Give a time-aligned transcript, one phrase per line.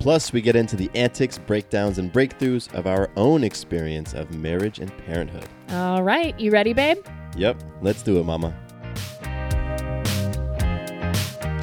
[0.00, 4.78] Plus, we get into the antics, breakdowns, and breakthroughs of our own experience of marriage
[4.78, 5.46] and parenthood.
[5.68, 7.04] All right, you ready, babe?
[7.36, 8.56] Yep, let's do it, mama.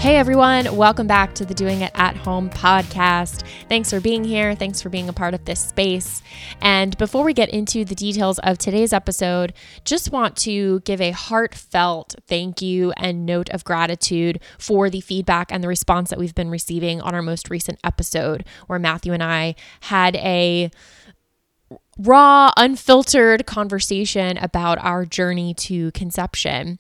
[0.08, 3.44] Hey everyone, welcome back to the Doing It at Home podcast.
[3.68, 4.56] Thanks for being here.
[4.56, 6.22] Thanks for being a part of this space.
[6.62, 9.52] And before we get into the details of today's episode,
[9.84, 15.52] just want to give a heartfelt thank you and note of gratitude for the feedback
[15.52, 19.22] and the response that we've been receiving on our most recent episode, where Matthew and
[19.22, 20.72] I had a
[21.98, 26.80] raw, unfiltered conversation about our journey to conception.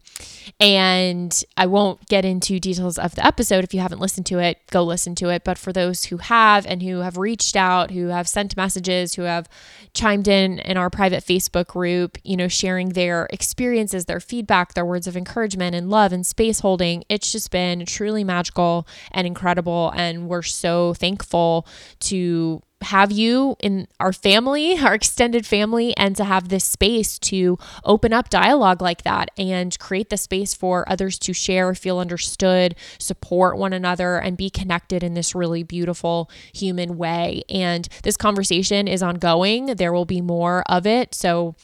[0.59, 3.63] And I won't get into details of the episode.
[3.63, 5.43] If you haven't listened to it, go listen to it.
[5.43, 9.23] But for those who have and who have reached out, who have sent messages, who
[9.23, 9.49] have
[9.93, 14.85] chimed in in our private Facebook group, you know, sharing their experiences, their feedback, their
[14.85, 19.91] words of encouragement and love and space holding, it's just been truly magical and incredible.
[19.95, 21.67] And we're so thankful
[22.01, 27.57] to have you in our family, our extended family, and to have this space to
[27.83, 32.75] open up dialogue like that and create the space for others to share, feel understood,
[32.99, 37.43] support one another, and be connected in this really beautiful human way.
[37.49, 39.67] And this conversation is ongoing.
[39.67, 41.13] There will be more of it.
[41.15, 41.55] So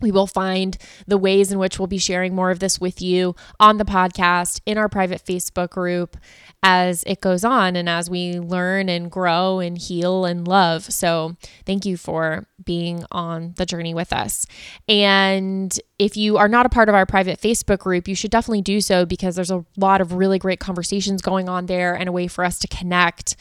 [0.00, 3.34] we will find the ways in which we'll be sharing more of this with you
[3.58, 6.16] on the podcast, in our private Facebook group,
[6.62, 10.84] as it goes on and as we learn and grow and heal and love.
[10.84, 14.46] So, thank you for being on the journey with us.
[14.88, 18.62] And if you are not a part of our private Facebook group, you should definitely
[18.62, 22.12] do so because there's a lot of really great conversations going on there and a
[22.12, 23.36] way for us to connect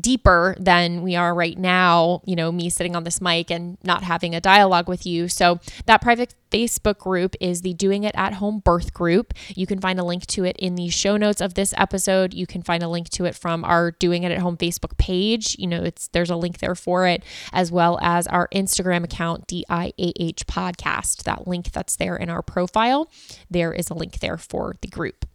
[0.00, 4.02] deeper than we are right now, you know, me sitting on this mic and not
[4.02, 5.28] having a dialogue with you.
[5.28, 9.34] So, that private Facebook group is the Doing It at Home Birth Group.
[9.48, 12.34] You can find a link to it in the show notes of this episode.
[12.34, 15.56] You can find a link to it from our Doing It at Home Facebook page.
[15.58, 19.46] You know, it's there's a link there for it, as well as our Instagram account,
[19.46, 21.24] DIAH Podcast.
[21.24, 23.10] That link that's there in our profile,
[23.50, 25.26] there is a link there for the group.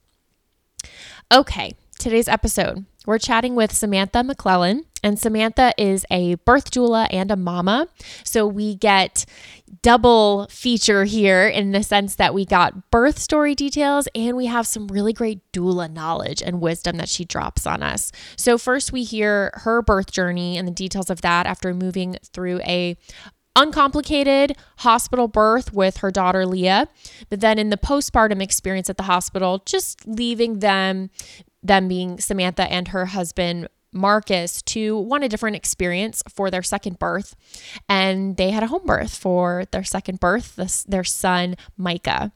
[1.32, 2.86] Okay, today's episode.
[3.08, 7.88] We're chatting with Samantha McClellan, and Samantha is a birth doula and a mama.
[8.26, 9.24] So we get
[9.82, 14.68] double feature here in the sense that we got birth story details and we have
[14.68, 18.12] some really great doula knowledge and wisdom that she drops on us.
[18.36, 22.60] So first we hear her birth journey and the details of that after moving through
[22.62, 22.98] a
[23.56, 26.88] uncomplicated hospital birth with her daughter Leah,
[27.30, 31.10] but then in the postpartum experience at the hospital, just leaving them
[31.68, 37.00] them being Samantha and her husband Marcus to want a different experience for their second
[37.00, 37.36] birth.
[37.88, 42.32] And they had a home birth for their second birth, this, their son, Micah.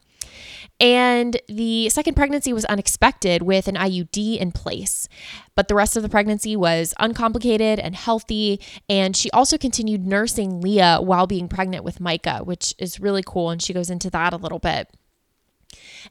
[0.79, 5.07] And the second pregnancy was unexpected with an IUD in place,
[5.55, 8.59] but the rest of the pregnancy was uncomplicated and healthy.
[8.87, 13.49] And she also continued nursing Leah while being pregnant with Micah, which is really cool.
[13.49, 14.89] And she goes into that a little bit.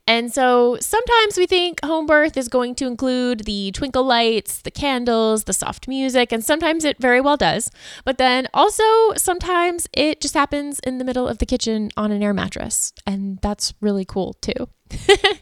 [0.06, 4.70] And so sometimes we think home birth is going to include the twinkle lights, the
[4.70, 7.70] candles, the soft music, and sometimes it very well does.
[8.04, 8.84] But then also
[9.16, 12.92] sometimes it just happens in the middle of the kitchen on an air mattress.
[13.06, 14.68] And that's really cool too.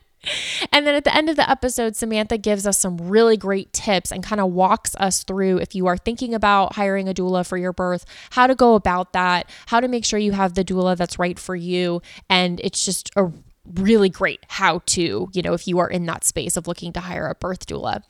[0.72, 4.10] And then at the end of the episode, Samantha gives us some really great tips
[4.10, 7.56] and kind of walks us through if you are thinking about hiring a doula for
[7.56, 10.96] your birth, how to go about that, how to make sure you have the doula
[10.96, 12.02] that's right for you.
[12.28, 13.32] And it's just a
[13.74, 17.00] really great how to, you know, if you are in that space of looking to
[17.00, 18.02] hire a birth doula.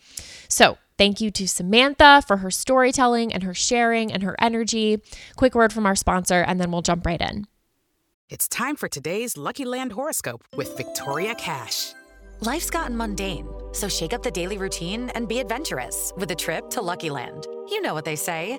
[0.49, 5.01] So, Thank you to Samantha for her storytelling and her sharing and her energy.
[5.37, 7.47] Quick word from our sponsor, and then we'll jump right in.
[8.29, 11.93] It's time for today's Lucky Land horoscope with Victoria Cash.
[12.41, 16.69] Life's gotten mundane, so shake up the daily routine and be adventurous with a trip
[16.71, 17.47] to Lucky Land.
[17.69, 18.59] You know what they say.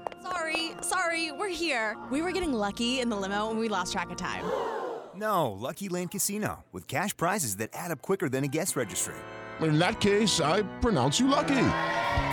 [0.23, 1.97] Sorry, sorry, we're here.
[2.11, 4.43] We were getting lucky in the limo and we lost track of time.
[5.13, 6.63] No, Lucky Land Casino.
[6.71, 9.13] With cash prizes that add up quicker than a guest registry.
[9.59, 11.67] In that case, I pronounce you lucky.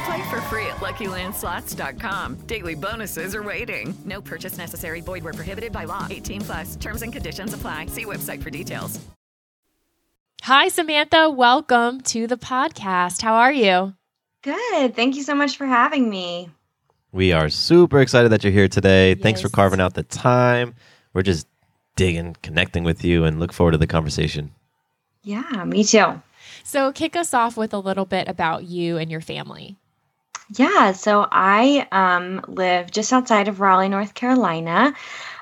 [0.06, 2.36] Play for free at LuckyLandSlots.com.
[2.46, 3.92] Daily bonuses are waiting.
[4.04, 5.00] No purchase necessary.
[5.00, 6.06] Void were prohibited by law.
[6.08, 6.76] 18 plus.
[6.76, 7.86] Terms and conditions apply.
[7.86, 9.00] See website for details.
[10.42, 11.28] Hi, Samantha.
[11.28, 13.22] Welcome to the podcast.
[13.22, 13.94] How are you?
[14.42, 14.94] Good.
[14.94, 16.48] Thank you so much for having me.
[17.12, 19.14] We are super excited that you're here today.
[19.14, 20.74] Thanks for carving out the time.
[21.14, 21.46] We're just
[21.96, 24.52] digging, connecting with you, and look forward to the conversation.
[25.22, 26.22] Yeah, me too.
[26.64, 29.76] So, kick us off with a little bit about you and your family.
[30.56, 34.94] Yeah, so I um, live just outside of Raleigh, North Carolina.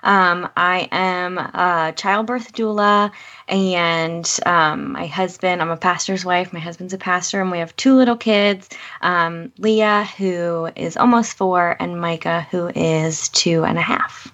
[0.03, 3.13] Um, I am a childbirth doula,
[3.49, 6.53] and um, my husband, I'm a pastor's wife.
[6.53, 8.69] My husband's a pastor, and we have two little kids
[9.01, 14.33] um, Leah, who is almost four, and Micah, who is two and a half.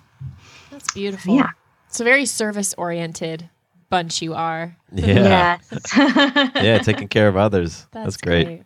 [0.70, 1.36] That's beautiful.
[1.36, 1.50] Yeah.
[1.88, 3.50] It's a very service oriented
[3.90, 4.74] bunch you are.
[4.90, 5.58] Yeah.
[5.70, 5.96] Yes.
[6.56, 7.86] yeah, taking care of others.
[7.92, 8.62] That's, great.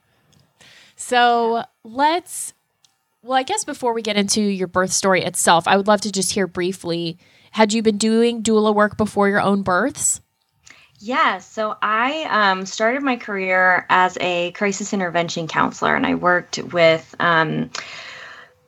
[0.96, 2.54] So let's,
[3.22, 6.12] well, I guess before we get into your birth story itself, I would love to
[6.12, 7.18] just hear briefly
[7.52, 10.20] had you been doing doula work before your own births?
[10.98, 16.58] Yeah, so I um, started my career as a crisis intervention counselor, and I worked
[16.58, 17.70] with um,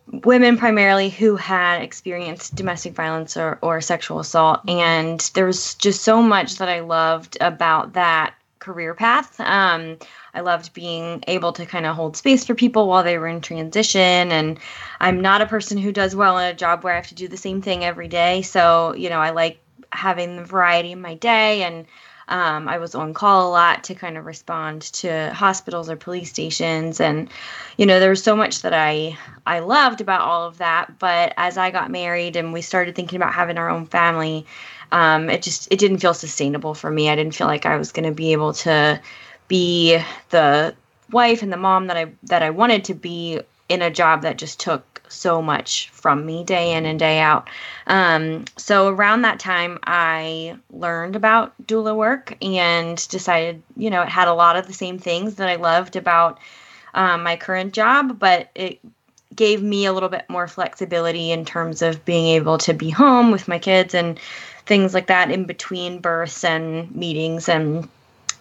[0.06, 4.60] women primarily who had experienced domestic violence or, or sexual assault.
[4.69, 9.38] And there was just so much that I loved about that career path.
[9.40, 9.98] Um,
[10.38, 13.40] I loved being able to kind of hold space for people while they were in
[13.40, 14.31] transition.
[14.31, 14.61] And
[15.00, 17.26] I'm not a person who does well in a job where I have to do
[17.26, 18.43] the same thing every day.
[18.43, 19.58] So, you know, I like
[19.90, 21.87] having the variety in my day and
[22.29, 26.29] um, I was on call a lot to kind of respond to hospitals or police
[26.29, 27.31] stations, and
[27.79, 30.99] you know there was so much that I I loved about all of that.
[30.99, 34.44] But as I got married and we started thinking about having our own family,
[34.93, 37.08] um, it just it didn't feel sustainable for me.
[37.08, 39.00] I didn't feel like I was going to be able to
[39.49, 39.99] be
[40.31, 40.75] the
[41.11, 44.39] wife and the mom that I that I wanted to be in a job that
[44.39, 47.49] just took so much from me day in and day out.
[47.87, 54.09] Um, so around that time, I learned about doula work and decided, you know, it
[54.09, 56.39] had a lot of the same things that I loved about
[56.95, 58.81] um, my current job, but it
[59.35, 63.31] gave me a little bit more flexibility in terms of being able to be home
[63.31, 64.19] with my kids and
[64.67, 67.88] things like that in between births and meetings and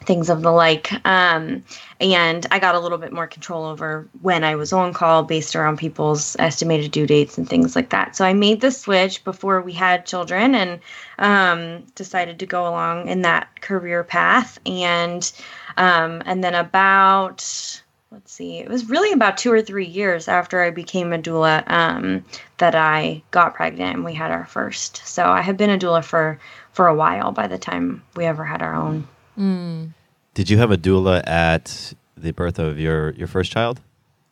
[0.08, 0.92] things of the like.
[1.06, 1.64] Um,
[2.00, 5.56] and I got a little bit more control over when I was on call based
[5.56, 8.16] around people's estimated due dates and things like that.
[8.16, 10.80] So I made the switch before we had children and
[11.20, 14.58] um, decided to go along in that career path.
[14.66, 15.32] And
[15.76, 20.64] um, and then about let's see, it was really about two or three years after
[20.64, 22.24] I became a doula um,
[22.58, 25.06] that I got pregnant and we had our first.
[25.06, 26.40] So I had been a doula for
[26.72, 29.08] for a while by the time we ever had our own.
[29.38, 29.94] Mm.
[30.38, 33.82] Did you have a doula at the birth of your your first child?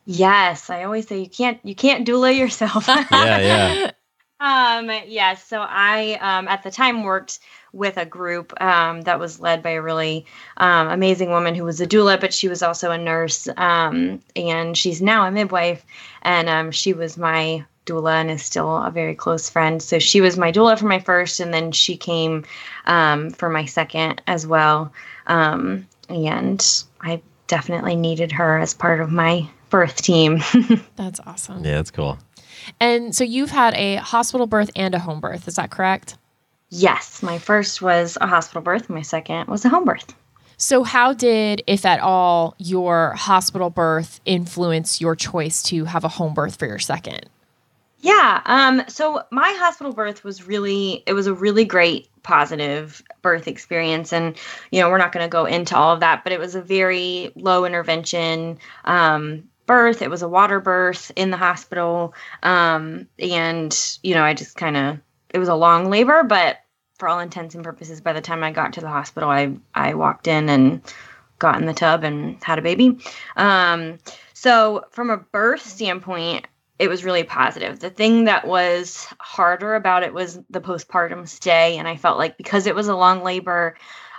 [0.05, 2.87] Yes, I always say you can't you can't doula yourself.
[3.11, 3.91] yeah, yeah.
[4.37, 7.39] Um, yes, so I um, at the time worked
[7.71, 10.25] with a group um, that was led by a really
[10.57, 14.77] um, amazing woman who was a doula, but she was also a nurse, um, and
[14.77, 15.85] she's now a midwife,
[16.21, 19.81] and um, she was my doula and is still a very close friend.
[19.81, 22.43] So she was my doula for my first, and then she came
[22.85, 24.91] um, for my second as well.
[25.27, 30.41] Um, and I definitely needed her as part of my birth team.
[30.95, 31.63] That's awesome.
[31.63, 32.17] Yeah, that's cool.
[32.79, 36.17] And so you've had a hospital birth and a home birth, is that correct?
[36.69, 40.15] Yes, my first was a hospital birth, my second was a home birth.
[40.57, 46.07] So, how did, if at all, your hospital birth influence your choice to have a
[46.07, 47.29] home birth for your second?
[47.99, 48.41] Yeah.
[48.45, 54.13] Um, so my hospital birth was really, it was a really great positive birth experience.
[54.13, 54.37] And,
[54.71, 56.61] you know, we're not going to go into all of that, but it was a
[56.61, 60.03] very low intervention um, birth.
[60.03, 62.13] It was a water birth in the hospital.
[62.43, 64.99] Um, and, you know, I just kind of,
[65.31, 66.59] it was a long labor, but
[66.99, 69.95] for all intents and purposes, by the time I got to the hospital, I, I
[69.95, 70.81] walked in and
[71.39, 72.99] got in the tub and had a baby.
[73.37, 73.97] Um,
[74.33, 76.45] so from a birth standpoint,
[76.77, 77.79] it was really positive.
[77.79, 81.77] The thing that was harder about it was the postpartum stay.
[81.77, 83.75] And I felt like because it was a long labor,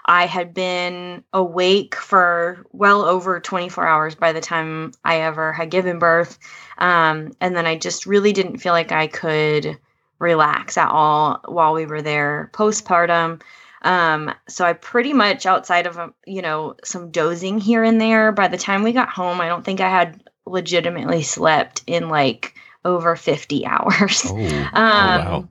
[0.07, 5.71] I had been awake for well over 24 hours by the time I ever had
[5.71, 6.39] given birth.
[6.79, 9.79] Um, and then I just really didn't feel like I could
[10.19, 13.43] relax at all while we were there postpartum.
[13.83, 18.49] Um, so I pretty much outside of, you know, some dozing here and there, by
[18.49, 23.17] the time we got home, I don't think I had legitimately slept in like over
[23.17, 24.23] 50 hours.
[24.27, 25.49] Oh, um, oh wow.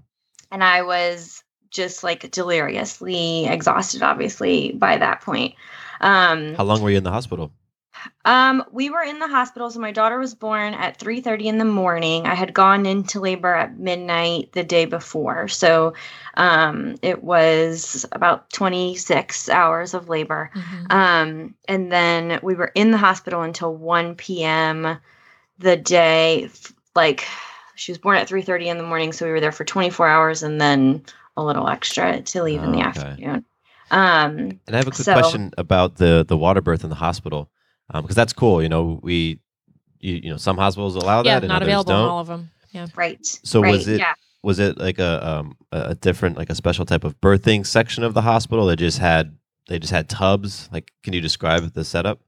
[0.52, 5.56] And I was just like deliriously exhausted, obviously, by that point.
[6.00, 7.52] Um, How long were you in the hospital?
[8.26, 11.66] Um, we were in the hospital, so my daughter was born at 3:30 in the
[11.66, 12.26] morning.
[12.26, 15.94] I had gone into labor at midnight the day before, so
[16.36, 20.50] um, it was about 26 hours of labor.
[20.90, 24.98] Um, and then we were in the hospital until 1 p.m.
[25.60, 26.50] the day,
[26.96, 27.26] like
[27.76, 30.44] she was born at 3:30 in the morning, so we were there for 24 hours,
[30.44, 31.04] and then
[31.38, 33.00] a little extra to leave in the Oh, okay.
[33.02, 33.46] afternoon.
[33.92, 36.96] Um, And I have a quick so- question about the the water birth in the
[36.96, 37.50] hospital,
[37.94, 38.62] because that's cool.
[38.62, 39.39] You know, we,
[40.00, 42.04] you, you know, some hospitals allow that, yeah, and not others available don't.
[42.04, 42.51] in all of them.
[42.72, 42.88] Yeah.
[42.96, 43.20] Right.
[43.24, 44.13] So right, was it Yeah.
[44.44, 48.04] was it like a um a a different like a special type of birthing section
[48.04, 49.38] of the hospital that just had
[49.68, 50.70] they just had tubs?
[50.72, 52.20] Like, can you describe the setup?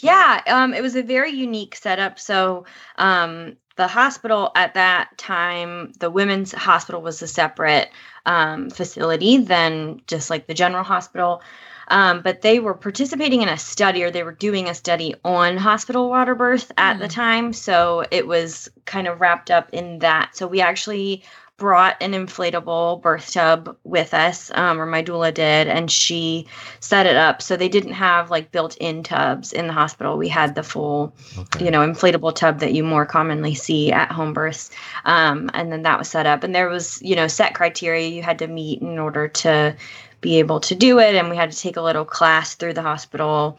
[0.00, 2.18] Yeah, um, it was a very unique setup.
[2.18, 2.64] So,
[2.96, 7.90] um, the hospital at that time, the women's hospital was a separate
[8.26, 11.42] um, facility than just like the general hospital.
[11.88, 15.56] Um, but they were participating in a study, or they were doing a study on
[15.56, 17.52] hospital water birth at the time.
[17.52, 20.36] So it was kind of wrapped up in that.
[20.36, 21.22] So we actually
[21.58, 26.44] brought an inflatable birth tub with us, um, or my doula did, and she
[26.80, 27.40] set it up.
[27.40, 30.18] So they didn't have like built-in tubs in the hospital.
[30.18, 31.14] We had the full,
[31.60, 34.70] you know, inflatable tub that you more commonly see at home births,
[35.04, 36.42] um, and then that was set up.
[36.42, 39.76] And there was, you know, set criteria you had to meet in order to
[40.22, 42.82] be able to do it, and we had to take a little class through the
[42.82, 43.58] hospital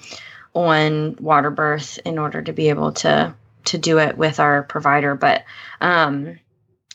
[0.56, 5.14] on water birth in order to be able to to do it with our provider.
[5.14, 5.44] But
[5.80, 6.40] um,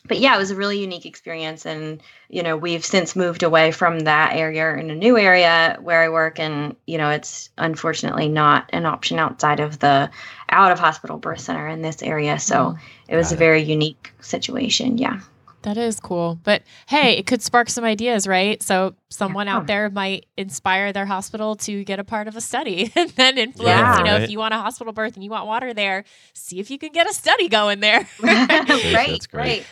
[0.09, 1.65] but yeah, it was a really unique experience.
[1.65, 6.01] And, you know, we've since moved away from that area in a new area where
[6.01, 6.39] I work.
[6.39, 10.09] And, you know, it's unfortunately not an option outside of the
[10.49, 12.39] out of hospital birth center in this area.
[12.39, 12.75] So
[13.07, 14.97] it was a very unique situation.
[14.97, 15.19] Yeah.
[15.63, 16.39] That is cool.
[16.43, 18.61] But hey, it could spark some ideas, right?
[18.63, 22.91] So someone out there might inspire their hospital to get a part of a study
[22.95, 23.97] and then influence, Yeah.
[23.97, 24.23] you know, Right.
[24.23, 26.91] if you want a hospital birth and you want water there, see if you can
[26.93, 28.07] get a study going there.
[28.19, 29.27] right.
[29.33, 29.65] Right.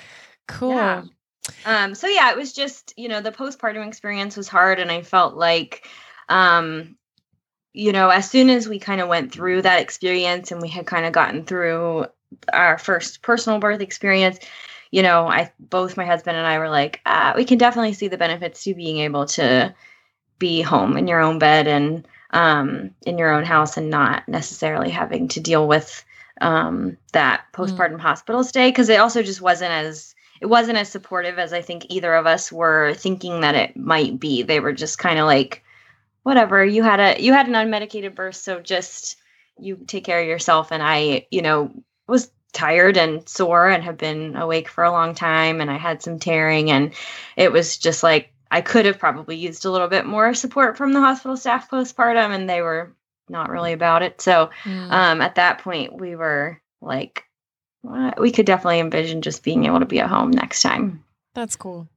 [0.47, 0.75] Cool.
[0.75, 1.03] Yeah.
[1.65, 5.01] Um, so yeah, it was just, you know, the postpartum experience was hard and I
[5.01, 5.87] felt like
[6.29, 6.95] um
[7.73, 10.87] you know, as soon as we kind of went through that experience and we had
[10.87, 12.07] kind of gotten through
[12.51, 14.39] our first personal birth experience,
[14.91, 18.07] you know, I both my husband and I were like, ah, we can definitely see
[18.07, 19.73] the benefits to being able to
[20.39, 24.89] be home in your own bed and um, in your own house and not necessarily
[24.89, 26.03] having to deal with
[26.41, 31.39] um, that postpartum hospital stay because it also just wasn't as it wasn't as supportive
[31.39, 34.43] as I think either of us were thinking that it might be.
[34.43, 35.63] They were just kind of like,
[36.21, 39.17] whatever, you had a you had an unmedicated birth, so just
[39.57, 40.71] you take care of yourself.
[40.71, 41.71] And I, you know,
[42.07, 46.01] was tired and sore and have been awake for a long time and I had
[46.01, 46.93] some tearing and
[47.35, 50.93] it was just like I could have probably used a little bit more support from
[50.93, 52.93] the hospital staff postpartum and they were
[53.29, 54.21] not really about it.
[54.21, 54.91] So Mm.
[54.91, 57.25] um at that point we were like
[57.83, 61.03] "Well, we could definitely envision just being able to be at home next time.
[61.35, 61.87] That's cool.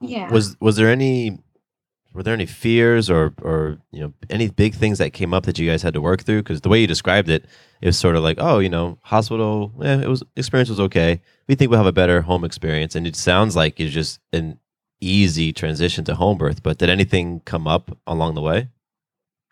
[0.00, 0.30] Yeah.
[0.30, 1.38] Was was there any
[2.12, 5.58] were there any fears or or you know any big things that came up that
[5.58, 6.42] you guys had to work through?
[6.42, 7.46] Because the way you described it,
[7.80, 11.20] it was sort of like, oh, you know, hospital, eh, it was experience was okay.
[11.48, 14.58] We think we'll have a better home experience, and it sounds like it's just an
[15.00, 16.62] easy transition to home birth.
[16.62, 18.68] But did anything come up along the way?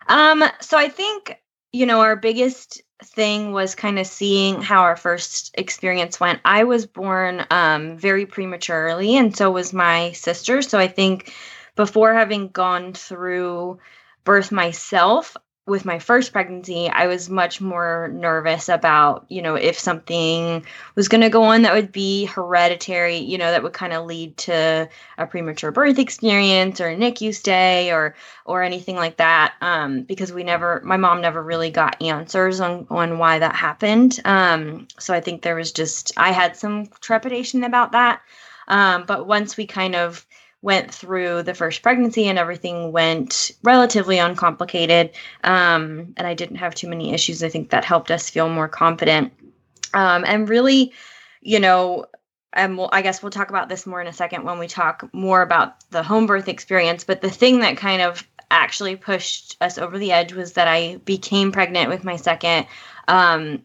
[0.08, 1.38] Um, so I think,
[1.72, 6.40] you know, our biggest thing was kind of seeing how our first experience went.
[6.44, 10.62] I was born um very prematurely and so was my sister.
[10.62, 11.32] So I think
[11.78, 13.78] before having gone through
[14.24, 19.78] birth myself, with my first pregnancy, I was much more nervous about, you know, if
[19.78, 20.64] something
[20.96, 24.06] was going to go on that would be hereditary, you know, that would kind of
[24.06, 29.54] lead to a premature birth experience or a NICU stay or or anything like that.
[29.60, 34.18] Um, because we never, my mom never really got answers on on why that happened.
[34.24, 38.22] Um, so I think there was just I had some trepidation about that.
[38.66, 40.26] Um, but once we kind of
[40.62, 45.10] went through the first pregnancy and everything went relatively uncomplicated.
[45.44, 47.42] Um, and i didn't have too many issues.
[47.42, 49.32] I think that helped us feel more confident.
[49.94, 50.92] Um, and really
[51.40, 52.04] you know
[52.52, 55.08] and we'll, i guess we'll talk about this more in a second when we talk
[55.12, 57.04] more about the home birth experience.
[57.04, 60.96] But the thing that kind of actually pushed us over the edge was that i
[61.04, 62.66] became pregnant with my second
[63.06, 63.62] um,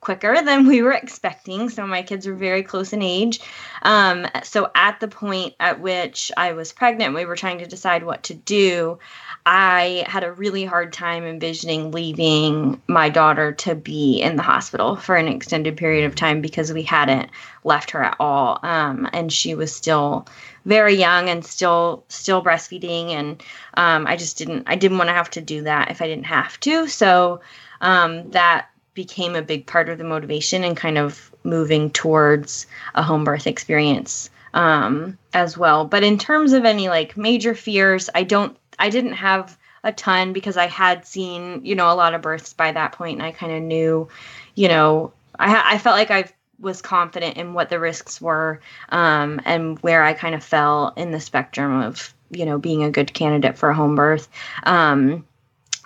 [0.00, 1.68] quicker than we were expecting.
[1.68, 3.40] So my kids were very close in age.
[3.82, 8.04] Um, so at the point at which I was pregnant, we were trying to decide
[8.04, 8.98] what to do.
[9.46, 14.96] I had a really hard time envisioning leaving my daughter to be in the hospital
[14.96, 17.30] for an extended period of time because we hadn't
[17.64, 20.26] left her at all, um, and she was still
[20.66, 23.42] very young and still still breastfeeding, and
[23.74, 26.26] um, I just didn't I didn't want to have to do that if I didn't
[26.26, 26.86] have to.
[26.86, 27.40] So
[27.80, 28.68] um, that
[29.00, 33.46] became a big part of the motivation and kind of moving towards a home birth
[33.46, 35.86] experience um, as well.
[35.86, 40.34] But in terms of any like major fears, I don't, I didn't have a ton
[40.34, 43.32] because I had seen, you know, a lot of births by that point, and I
[43.32, 44.08] kind of knew,
[44.54, 46.24] you know, I, I felt like I
[46.58, 51.10] was confident in what the risks were um, and where I kind of fell in
[51.10, 54.28] the spectrum of, you know, being a good candidate for a home birth.
[54.64, 55.24] Um,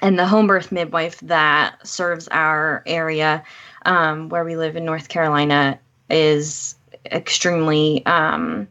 [0.03, 3.43] and the home birth midwife that serves our area
[3.87, 5.79] um, where we live in North Carolina
[6.11, 6.77] is
[7.11, 8.67] extremely um,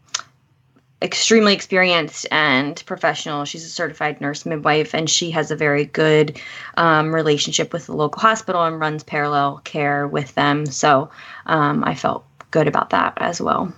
[1.02, 3.44] extremely experienced and professional.
[3.44, 6.40] She's a certified nurse midwife, and she has a very good
[6.78, 10.66] um, relationship with the local hospital and runs parallel care with them.
[10.66, 11.10] So
[11.46, 13.74] um, I felt good about that as well.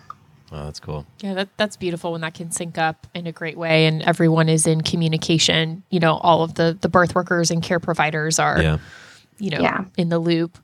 [0.52, 1.06] Oh, that's cool.
[1.22, 4.48] Yeah, that, that's beautiful when that can sync up in a great way and everyone
[4.48, 5.84] is in communication.
[5.90, 8.78] You know, all of the the birth workers and care providers are, Yeah.
[9.40, 9.86] you know, Yeah.
[9.98, 10.58] in the loop.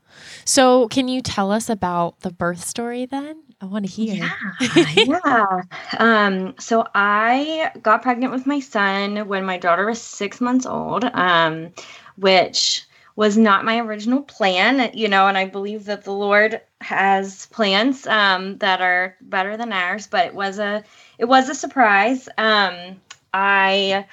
[0.46, 3.41] So, can you tell us about the birth story then?
[3.60, 4.30] I want to hear.
[4.96, 5.62] yeah.
[5.98, 11.04] Um, so I got pregnant with my son when my daughter was six months old,
[11.06, 11.70] um,
[12.17, 17.45] which was not my original plan, you know, and I believe that the Lord has
[17.47, 20.84] plans um, that are better than ours, but it was a
[21.17, 22.28] it was a surprise.
[22.38, 23.02] Um,
[23.34, 24.06] I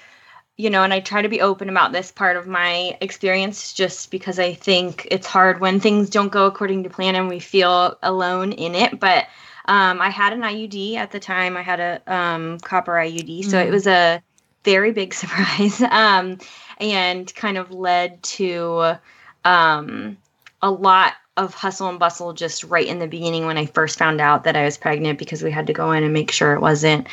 [0.56, 4.11] you know, and I try to be open about this part of my experience just
[4.11, 7.96] because I think it's hard when things don't go according to plan and we feel
[8.02, 8.98] alone in it.
[8.98, 9.26] But
[9.66, 11.56] um, I had an IUD at the time.
[11.56, 13.70] I had a um, copper IUD, so it Mm.
[13.70, 14.22] was a
[14.64, 16.38] very big surprise, um,
[16.81, 18.99] and kind of led to
[19.44, 20.16] um,
[20.62, 24.21] a lot of hustle and bustle just right in the beginning when I first found
[24.21, 26.61] out that I was pregnant because we had to go in and make sure it
[26.61, 27.07] wasn't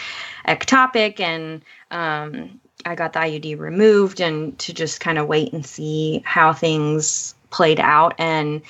[0.47, 5.65] ectopic and um, I got the IUD removed and to just kind of wait and
[5.65, 8.15] see how things played out.
[8.17, 8.61] And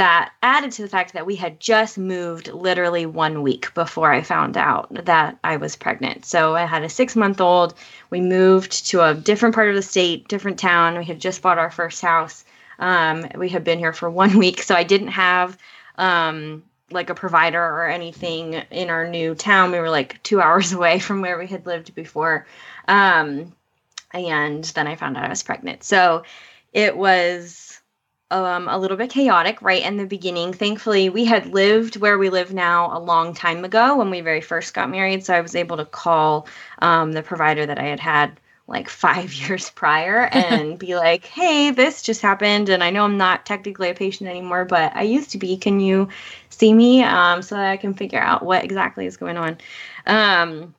[0.00, 4.22] that added to the fact that we had just moved literally one week before I
[4.22, 6.24] found out that I was pregnant.
[6.24, 7.74] So I had a six month old.
[8.08, 10.96] We moved to a different part of the state, different town.
[10.96, 12.46] We had just bought our first house.
[12.78, 14.62] Um, we had been here for one week.
[14.62, 15.58] So I didn't have
[15.98, 19.70] um, like a provider or anything in our new town.
[19.70, 22.46] We were like two hours away from where we had lived before.
[22.88, 23.54] Um,
[24.14, 25.84] and then I found out I was pregnant.
[25.84, 26.22] So
[26.72, 27.69] it was
[28.30, 30.52] um, a little bit chaotic right in the beginning.
[30.52, 34.40] Thankfully, we had lived where we live now a long time ago when we very
[34.40, 35.24] first got married.
[35.24, 36.46] So I was able to call
[36.80, 41.70] um, the provider that I had had like five years prior and be like, hey,
[41.70, 42.68] this just happened.
[42.68, 45.56] And I know I'm not technically a patient anymore, but I used to be.
[45.56, 46.08] Can you
[46.48, 49.58] see me um, so that I can figure out what exactly is going on?
[50.06, 50.74] Um,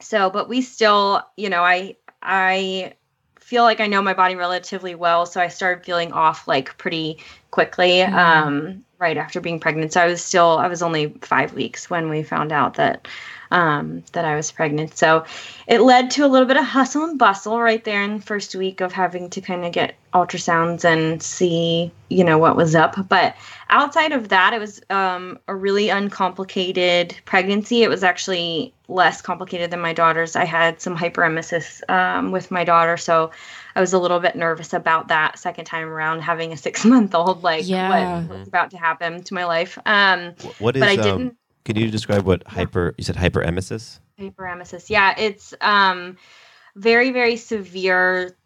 [0.00, 2.94] so, but we still, you know, I, I
[3.42, 5.26] feel like I know my body relatively well.
[5.26, 7.18] So I started feeling off like pretty
[7.50, 8.14] quickly Mhm.
[8.14, 9.92] um, right after being pregnant.
[9.92, 13.08] So I was still, I was only five weeks when we found out that
[13.52, 14.96] um, that I was pregnant.
[14.96, 15.24] So
[15.66, 18.54] it led to a little bit of hustle and bustle right there in the first
[18.54, 22.96] week of having to kind of get ultrasounds and see, you know, what was up.
[23.08, 23.36] But
[23.68, 27.82] outside of that, it was um, a really uncomplicated pregnancy.
[27.82, 30.34] It was actually less complicated than my daughter's.
[30.34, 33.30] I had some hyperemesis um, with my daughter, so
[33.76, 37.14] I was a little bit nervous about that second time around having a six month
[37.14, 37.42] old.
[37.42, 38.22] Like, Yeah.
[38.22, 39.78] what was about to happen to my life?
[39.84, 40.80] Um, What is?
[40.80, 42.94] but I um, didn't Can you describe what hyper?
[42.98, 44.00] You said hyperemesis.
[44.18, 44.90] hyperemesis.
[44.90, 46.16] Yeah, it's um
[46.76, 48.36] very very severe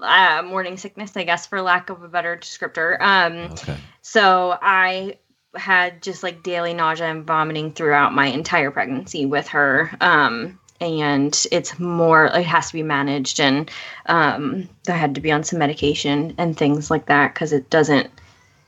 [0.00, 3.00] uh, morning sickness, I guess, for lack of a better descriptor.
[3.00, 3.76] Um, Okay.
[4.02, 5.18] so I
[5.54, 9.90] had just like daily nausea and vomiting throughout my entire pregnancy with her.
[10.00, 13.38] Um, and it's more, it has to be managed.
[13.40, 13.70] And
[14.06, 18.10] um, I had to be on some medication and things like that because it doesn't,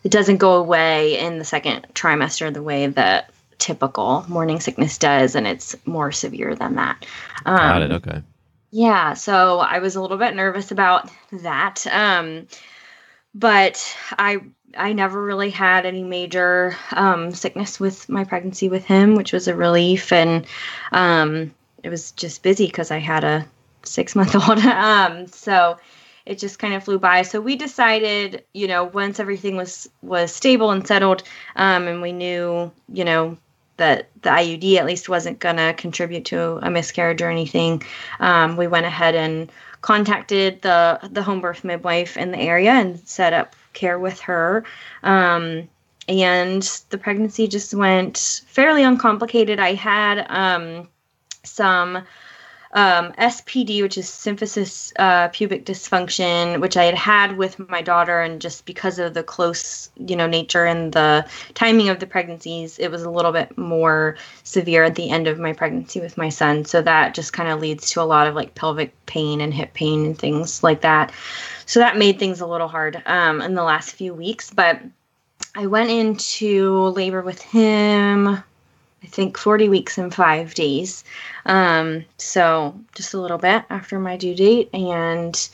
[0.04, 3.30] it doesn't go away in the second trimester the way that
[3.66, 5.34] typical morning sickness does.
[5.34, 7.04] And it's more severe than that.
[7.44, 7.92] Um, Got it.
[7.92, 8.22] Okay.
[8.70, 11.84] yeah, so I was a little bit nervous about that.
[11.90, 12.46] Um,
[13.34, 14.38] but I
[14.76, 19.48] I never really had any major um, sickness with my pregnancy with him, which was
[19.48, 20.46] a relief, and
[20.92, 21.52] um,
[21.82, 23.46] it was just busy because I had a
[23.82, 24.58] six month old.
[24.64, 25.78] um, so
[26.24, 27.22] it just kind of flew by.
[27.22, 31.22] So we decided, you know, once everything was was stable and settled,
[31.56, 33.36] um, and we knew, you know,
[33.76, 37.82] that the IUD at least wasn't going to contribute to a miscarriage or anything,
[38.20, 39.50] um, we went ahead and
[39.82, 44.64] contacted the the home birth midwife in the area and set up care with her.
[45.02, 45.68] Um,
[46.08, 49.58] and the pregnancy just went fairly uncomplicated.
[49.58, 50.88] I had um,
[51.42, 52.04] some
[52.72, 58.20] um, SPD, which is symphysis uh, pubic dysfunction, which I had had with my daughter,
[58.20, 62.78] and just because of the close, you know, nature and the timing of the pregnancies,
[62.78, 66.28] it was a little bit more severe at the end of my pregnancy with my
[66.28, 66.64] son.
[66.64, 69.72] So that just kind of leads to a lot of like pelvic pain and hip
[69.74, 71.12] pain and things like that.
[71.66, 74.80] So that made things a little hard um, in the last few weeks, but
[75.54, 78.42] I went into labor with him
[79.06, 81.04] I think 40 weeks and five days.
[81.44, 84.68] Um, so just a little bit after my due date.
[84.74, 85.48] And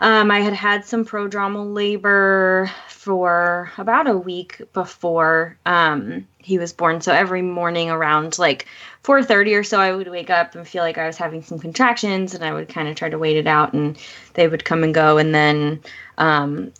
[0.00, 6.72] um, I had had some prodromal labor for about a week before um, he was
[6.72, 7.02] born.
[7.02, 8.66] So every morning around like
[9.04, 12.34] 4:30 or so, I would wake up and feel like I was having some contractions,
[12.34, 13.98] and I would kind of try to wait it out, and
[14.34, 15.18] they would come and go.
[15.18, 15.80] And then
[16.16, 16.72] um,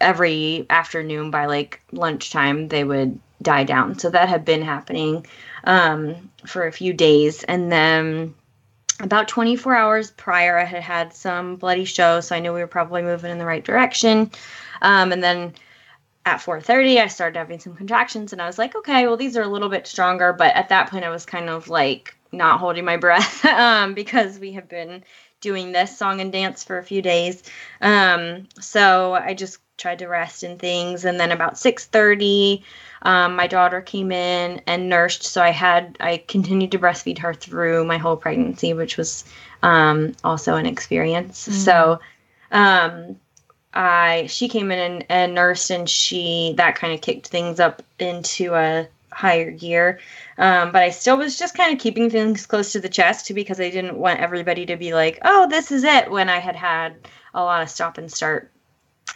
[0.00, 3.98] every afternoon by like lunchtime, they would die down.
[3.98, 5.24] So that had been happening
[5.64, 7.44] um, for a few days.
[7.44, 8.34] And then
[9.00, 12.20] about 24 hours prior, I had had some bloody show.
[12.20, 14.30] So I knew we were probably moving in the right direction.
[14.82, 15.54] Um, and then
[16.26, 18.32] at 4.30, I started having some contractions.
[18.32, 20.32] And I was like, okay, well, these are a little bit stronger.
[20.32, 24.40] But at that point, I was kind of like not holding my breath um, because
[24.40, 25.04] we have been
[25.40, 27.44] doing this song and dance for a few days.
[27.80, 31.04] Um, so I just tried to rest and things.
[31.04, 32.62] And then about 6.30,
[33.02, 37.34] um, my daughter came in and nursed, so I had I continued to breastfeed her
[37.34, 39.24] through my whole pregnancy, which was
[39.62, 41.46] um, also an experience.
[41.46, 41.52] Mm.
[41.52, 42.00] So
[42.50, 43.16] um,
[43.74, 47.82] I she came in and, and nursed, and she that kind of kicked things up
[47.98, 50.00] into a higher gear.
[50.38, 53.60] Um, but I still was just kind of keeping things close to the chest because
[53.60, 56.96] I didn't want everybody to be like, "Oh, this is it," when I had had
[57.34, 58.50] a lot of stop and start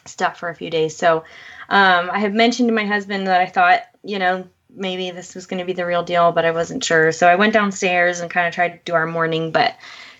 [0.06, 0.96] stuff for a few days.
[0.96, 1.24] So
[1.68, 5.46] um, I had mentioned to my husband that I thought, you know, maybe this was
[5.46, 7.12] going to be the real deal, but I wasn't sure.
[7.12, 9.76] So I went downstairs and kind of tried to do our morning, but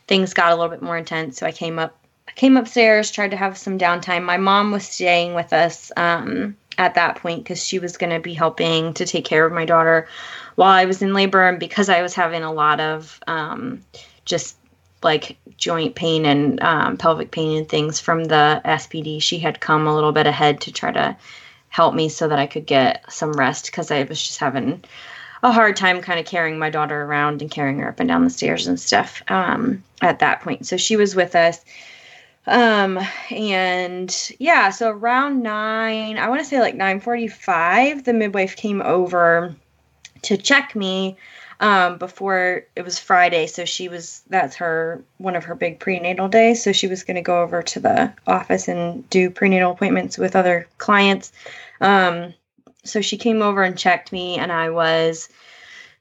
[0.07, 1.39] things got a little bit more intense.
[1.39, 1.97] So I came up,
[2.29, 4.25] I came upstairs, tried to have some downtime.
[4.25, 8.21] My mom was staying with us um, at that point because she was going to
[8.21, 10.09] be helping to take care of my daughter
[10.57, 13.83] while I was in labor, and because I was having a lot of um,
[14.25, 14.57] just
[15.03, 19.87] like joint pain and um, pelvic pain and things from the SPD, she had come
[19.87, 21.17] a little bit ahead to try to
[21.69, 24.85] help me so that I could get some rest because I was just having
[25.43, 28.25] a hard time kind of carrying my daughter around and carrying her up and down
[28.25, 30.67] the stairs and stuff um, at that point.
[30.67, 31.65] So she was with us.
[32.47, 32.99] Um,
[33.31, 39.55] and yeah, so around nine, I want to say like 945, the midwife came over
[40.23, 41.17] to check me
[41.61, 43.47] um, before it was Friday.
[43.47, 46.63] So she was, that's her, one of her big prenatal days.
[46.63, 50.35] So she was going to go over to the office and do prenatal appointments with
[50.35, 51.33] other clients.
[51.81, 52.35] Um,
[52.83, 55.29] so she came over and checked me, and I was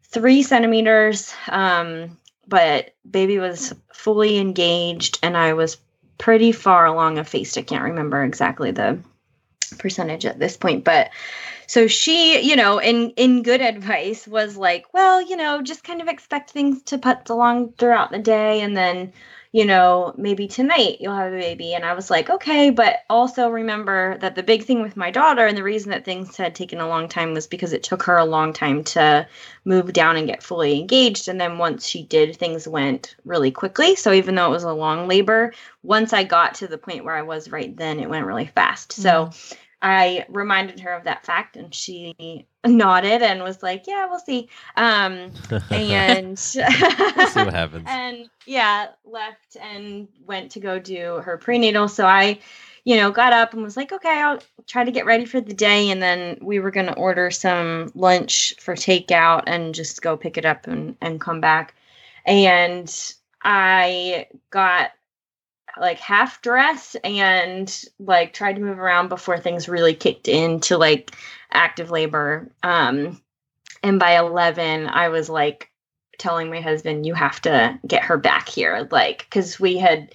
[0.03, 2.17] three centimeters, um,
[2.47, 5.77] but baby was fully engaged, and I was
[6.17, 7.57] pretty far along effaced.
[7.57, 8.97] I can't remember exactly the
[9.77, 11.09] percentage at this point, but
[11.69, 16.01] so she you know in in good advice was like well you know just kind
[16.01, 19.13] of expect things to put along throughout the day and then
[19.51, 21.75] you know maybe tonight you'll have a baby.
[21.75, 25.45] And i was like okay but also remember that the big thing with my daughter
[25.45, 28.17] and the reason that things had taken a long time was because it took her
[28.17, 29.27] a long time to
[29.63, 31.27] move down and get fully engaged.
[31.27, 33.95] And then once she did things went really quickly.
[33.95, 35.53] So even though it was a long labor
[35.83, 38.93] once i got to the point where i was right then it went really fast.
[38.93, 39.55] So mm-hmm.
[39.81, 44.49] I reminded her of that fact and she nodded and was like, "Yeah, we'll see."
[44.75, 45.31] Um,
[45.71, 47.83] and see what happens.
[47.87, 51.87] And yeah, left and went to go do her prenatal.
[51.87, 52.39] So I,
[52.83, 55.53] you know, got up and was like, "Okay, I'll try to get ready for the
[55.53, 60.17] day." And then we were going to order some lunch for takeout and just go
[60.17, 61.73] pick it up and and come back.
[62.25, 62.93] And
[63.43, 64.91] I got
[65.79, 71.11] like half dress and like tried to move around before things really kicked into like
[71.51, 72.51] active labor.
[72.63, 73.21] Um,
[73.83, 75.71] and by 11, I was like
[76.17, 78.87] telling my husband, you have to get her back here.
[78.91, 80.13] Like, cause we had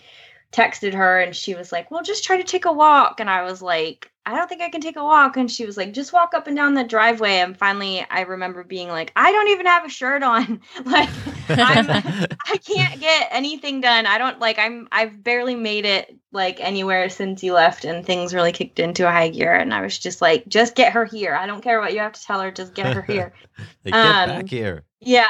[0.53, 3.20] texted her and she was like, well, just try to take a walk.
[3.20, 5.37] And I was like, I don't think I can take a walk.
[5.37, 7.34] And she was like, just walk up and down the driveway.
[7.40, 10.60] And finally, I remember being like, I don't even have a shirt on.
[10.84, 11.10] like,
[11.48, 11.87] I'm,
[12.46, 14.06] I can't get anything done.
[14.06, 18.34] I don't like, I'm, I've barely made it like anywhere since you left and things
[18.34, 19.54] really kicked into a high gear.
[19.54, 21.34] And I was just like, just get her here.
[21.34, 22.50] I don't care what you have to tell her.
[22.50, 23.32] Just get her here.
[23.84, 24.84] Get Um, back here.
[25.00, 25.28] Yeah.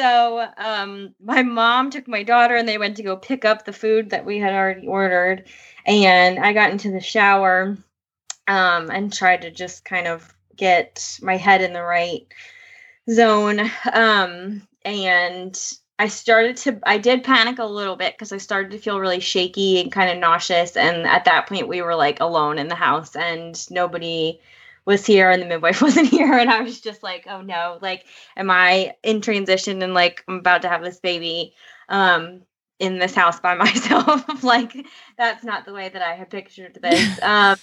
[0.00, 3.72] So um, my mom took my daughter and they went to go pick up the
[3.72, 5.44] food that we had already ordered.
[5.84, 7.76] And I got into the shower
[8.48, 12.26] um, and tried to just kind of get my head in the right
[13.10, 13.60] zone.
[13.92, 15.60] Um, and
[15.98, 19.20] I started to, I did panic a little bit because I started to feel really
[19.20, 20.78] shaky and kind of nauseous.
[20.78, 24.40] And at that point, we were like alone in the house and nobody
[24.90, 26.34] was here and the midwife wasn't here.
[26.34, 28.04] And I was just like, oh no, like,
[28.36, 31.54] am I in transition and like I'm about to have this baby
[31.88, 32.42] um,
[32.78, 34.24] in this house by myself?
[34.44, 34.74] like,
[35.16, 37.22] that's not the way that I had pictured this.
[37.22, 37.56] um,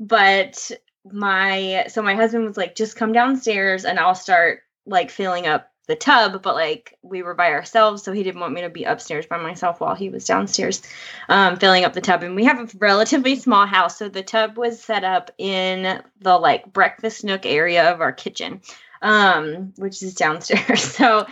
[0.00, 0.70] but
[1.04, 5.71] my, so my husband was like, just come downstairs and I'll start like filling up
[5.92, 8.84] the tub, but like we were by ourselves, so he didn't want me to be
[8.84, 10.80] upstairs by myself while he was downstairs
[11.28, 12.22] um, filling up the tub.
[12.22, 16.38] And we have a relatively small house, so the tub was set up in the
[16.38, 18.62] like breakfast nook area of our kitchen,
[19.02, 20.82] um, which is downstairs.
[20.96, 21.26] so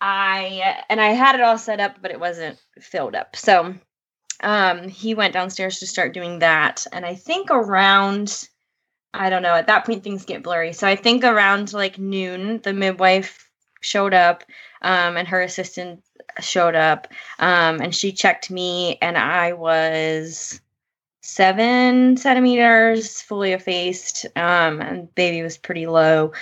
[0.00, 3.36] I and I had it all set up, but it wasn't filled up.
[3.36, 3.76] So
[4.42, 8.48] um, he went downstairs to start doing that, and I think around.
[9.12, 9.54] I don't know.
[9.54, 10.72] At that point, things get blurry.
[10.72, 13.49] So I think around like noon, the midwife
[13.80, 14.44] showed up
[14.82, 16.02] um, and her assistant
[16.40, 20.60] showed up um, and she checked me and i was
[21.22, 26.32] seven centimeters fully effaced um, and baby was pretty low.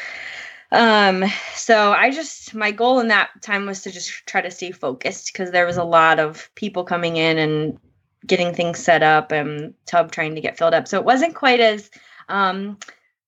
[0.71, 1.25] Um
[1.55, 5.33] so i just my goal in that time was to just try to stay focused
[5.33, 7.79] because there was a lot of people coming in and
[8.27, 10.89] getting things set up and tub trying to get filled up.
[10.89, 11.91] So it wasn't quite as
[12.29, 12.79] um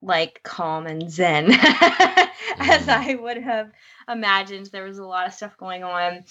[0.03, 1.53] like calm and zen
[2.59, 3.71] as I would have
[4.09, 4.67] imagined.
[4.67, 6.25] There was a lot of stuff going on.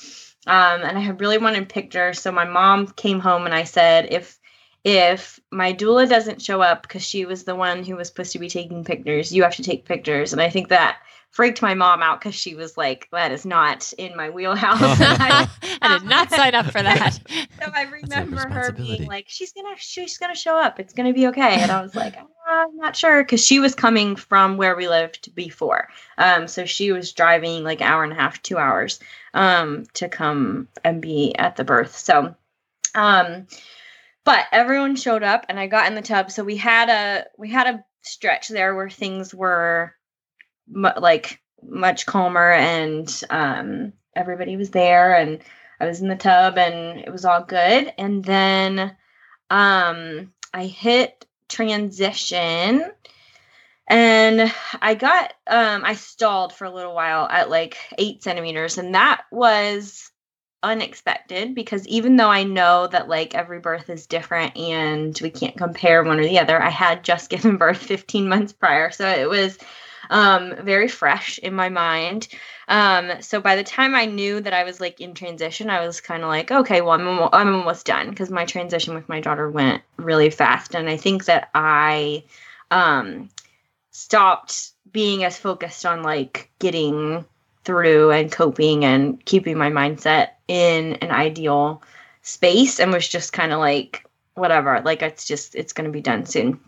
[0.47, 2.19] Um, and I really wanted pictures.
[2.19, 4.39] So my mom came home and I said, if
[4.85, 8.39] if my doula doesn't show up because she was the one who was supposed to
[8.39, 10.31] be taking pictures, you have to take pictures.
[10.31, 10.99] And I think that
[11.31, 14.79] freaked my mom out because she was like, that is not in my wheelhouse.
[15.81, 17.19] I did not sign up for that.
[17.61, 20.79] so I remember her being like, "She's gonna, she's gonna show up.
[20.79, 22.15] It's gonna be okay." And I was like,
[22.49, 25.89] "I'm not sure," because she was coming from where we lived before.
[26.17, 28.99] Um, so she was driving like an hour and a half, two hours,
[29.33, 31.95] um, to come and be at the birth.
[31.97, 32.35] So,
[32.95, 33.47] um,
[34.25, 36.31] but everyone showed up, and I got in the tub.
[36.31, 39.93] So we had a we had a stretch there where things were
[40.67, 45.41] mu- like much calmer, and um, everybody was there, and
[45.79, 47.93] I was in the tub and it was all good.
[47.97, 48.95] And then
[49.49, 52.89] um I hit transition
[53.89, 58.93] and I got um I stalled for a little while at like eight centimeters, and
[58.95, 60.11] that was
[60.61, 65.57] unexpected because even though I know that like every birth is different and we can't
[65.57, 68.91] compare one or the other, I had just given birth 15 months prior.
[68.91, 69.57] So it was
[70.09, 72.27] um very fresh in my mind.
[72.67, 76.01] Um so by the time i knew that i was like in transition i was
[76.01, 79.21] kind of like okay well i'm, almo- I'm almost done because my transition with my
[79.21, 80.75] daughter went really fast.
[80.75, 82.23] And i think that i
[82.71, 83.29] um
[83.91, 87.25] stopped being as focused on like getting
[87.63, 91.83] through and coping and keeping my mindset in an ideal
[92.21, 96.01] space and was just kind of like whatever like it's just it's going to be
[96.01, 96.59] done soon.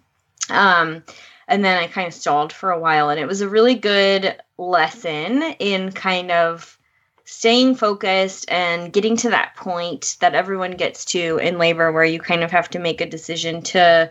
[0.50, 1.04] Um
[1.52, 3.10] and then I kind of stalled for a while.
[3.10, 6.80] And it was a really good lesson in kind of
[7.26, 12.20] staying focused and getting to that point that everyone gets to in labor where you
[12.20, 14.10] kind of have to make a decision to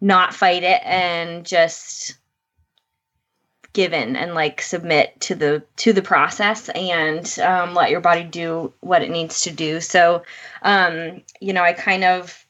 [0.00, 2.16] not fight it and just
[3.72, 8.24] give in and like submit to the to the process and um, let your body
[8.24, 10.22] do what it needs to do so
[10.62, 12.41] um, you know i kind of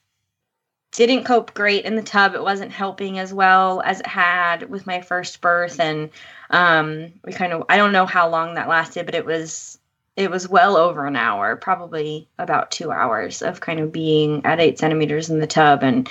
[0.93, 2.35] didn't cope great in the tub.
[2.35, 5.81] It wasn't helping as well as it had with my first birth.
[5.81, 6.11] And
[6.51, 9.79] um, we kind of, I don't know how long that lasted, but it was,
[10.17, 14.61] it was well over an hour, probably about two hours of kind of being at
[14.61, 16.09] eight centimeters in the tub and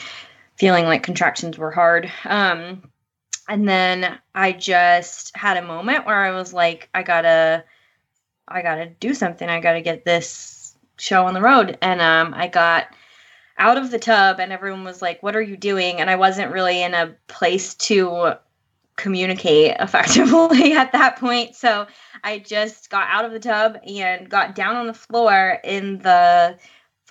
[0.56, 2.12] feeling like contractions were hard.
[2.26, 2.82] Um,
[3.48, 7.64] and then I just had a moment where I was like, I gotta,
[8.48, 9.48] I gotta do something.
[9.48, 11.78] I gotta get this show on the road.
[11.84, 12.88] And um, I got,
[13.62, 16.02] out of the tub and everyone was like what are you doing?
[16.02, 18.34] And i wasn't really in a place to
[18.96, 21.56] communicate effectively at that point.
[21.56, 21.88] So
[22.24, 26.58] i just got out of the tub and got down on the floor in the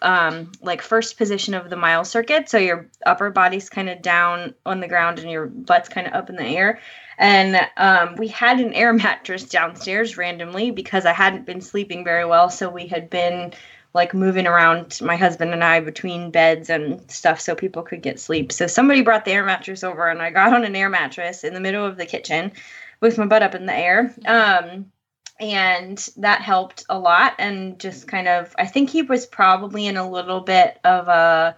[0.03, 2.49] um, like first position of the Miles circuit.
[2.49, 6.15] So your upper body's kind of down on the ground and your butt's kind of
[6.15, 6.81] up in the air.
[7.19, 12.25] And um, we had an air mattress downstairs randomly because i hadn't been sleeping very
[12.25, 12.49] well.
[12.51, 13.53] So we had been
[13.93, 18.21] like moving around my husband and I between beds and stuff so people could get
[18.21, 18.53] sleep.
[18.53, 21.55] So somebody brought the air mattress over and I got on an air mattress in
[21.55, 22.53] the middle of the kitchen
[23.01, 24.15] with my butt up in the air.
[24.27, 24.93] Um,
[25.41, 29.97] and that helped a lot and just kind of I think he was probably in
[29.97, 31.57] a little bit of a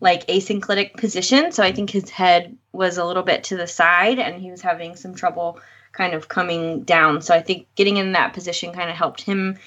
[0.00, 1.52] like asynclitic position.
[1.52, 4.62] So I think his head was a little bit to the side and he was
[4.62, 5.58] having some trouble
[5.92, 7.22] kind of coming down.
[7.22, 9.58] So I think getting in that position kind of helped him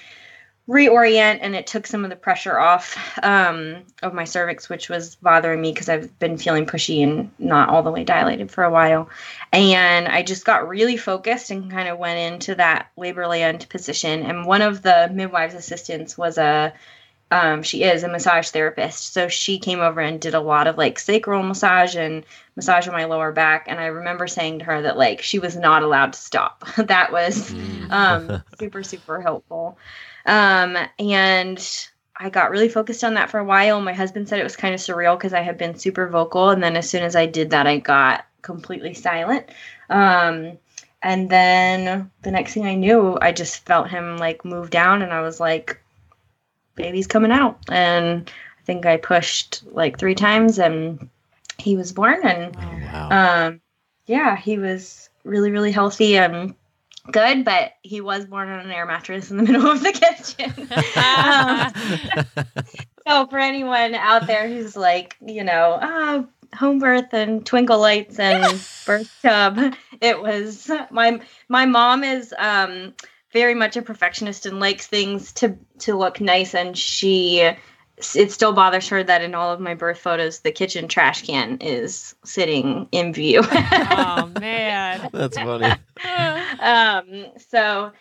[0.70, 5.16] reorient and it took some of the pressure off um, of my cervix which was
[5.16, 8.70] bothering me because i've been feeling pushy and not all the way dilated for a
[8.70, 9.10] while.
[9.52, 14.24] And i just got really focused and kind of went into that labor land position.
[14.24, 16.74] And one of the midwives assistants was a
[17.32, 19.14] um, she is a massage therapist.
[19.14, 22.24] So she came over and did a lot of like sacral massage and
[22.56, 23.66] massage on my lower back.
[23.68, 26.64] And i remember saying to her that like she was not allowed to stop.
[26.78, 27.92] That was mm.
[27.92, 29.80] um, super super helpful
[30.26, 31.88] um, and
[32.22, 33.80] I got really focused on that for a while.
[33.80, 36.50] My husband said it was kind of surreal because I had been super vocal.
[36.50, 39.50] And then as soon as I did that, I got completely silent.
[39.90, 40.58] Um,
[41.02, 45.14] and then the next thing I knew, I just felt him like move down and
[45.14, 45.82] I was like,
[46.76, 47.58] baby's coming out.
[47.72, 48.30] And
[48.60, 51.10] I think I pushed like three times and
[51.58, 52.20] he was born.
[52.26, 53.48] And oh, wow.
[53.48, 53.62] um,
[54.08, 56.18] yeah, he was really, really healthy.
[56.18, 56.54] And
[57.12, 60.68] good, but he was born on an air mattress in the middle of the kitchen.
[62.36, 62.46] um,
[63.08, 68.20] so for anyone out there who's like, you know, oh, home birth and twinkle lights
[68.20, 68.44] and
[68.86, 72.94] birth tub, it was my my mom is um
[73.32, 77.52] very much a perfectionist and likes things to to look nice and she
[78.16, 81.58] it still bothers her that in all of my birth photos the kitchen trash can
[81.62, 83.42] is sitting in view.
[83.52, 85.10] oh man.
[85.12, 85.72] That's funny.
[86.60, 87.92] um so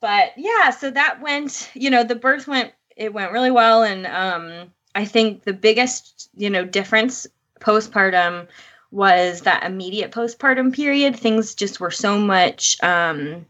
[0.00, 4.06] but yeah, so that went, you know, the birth went it went really well and
[4.06, 7.26] um I think the biggest, you know, difference
[7.60, 8.48] postpartum
[8.90, 11.16] was that immediate postpartum period.
[11.16, 13.46] Things just were so much um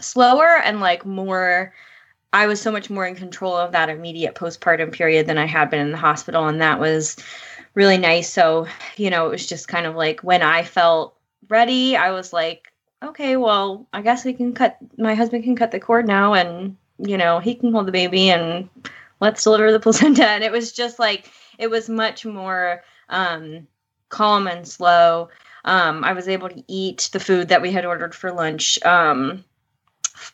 [0.00, 1.74] slower and like more
[2.32, 5.70] I was so much more in control of that immediate postpartum period than I had
[5.70, 6.46] been in the hospital.
[6.46, 7.16] And that was
[7.74, 8.30] really nice.
[8.30, 11.16] So, you know, it was just kind of like when I felt
[11.48, 15.70] ready, I was like, okay, well, I guess we can cut, my husband can cut
[15.70, 18.68] the cord now and, you know, he can hold the baby and
[19.20, 20.26] let's deliver the placenta.
[20.26, 23.66] And it was just like, it was much more um,
[24.10, 25.30] calm and slow.
[25.64, 29.44] Um, I was able to eat the food that we had ordered for lunch um,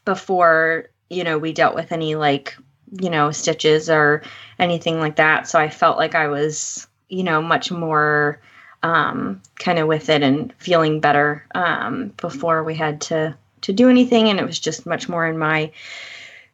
[0.05, 2.57] before you know, we dealt with any like,
[3.01, 4.23] you know, stitches or
[4.59, 5.49] anything like that.
[5.49, 8.41] So I felt like I was, you know, much more
[8.83, 13.89] um, kind of with it and feeling better um, before we had to to do
[13.89, 15.73] anything, and it was just much more in my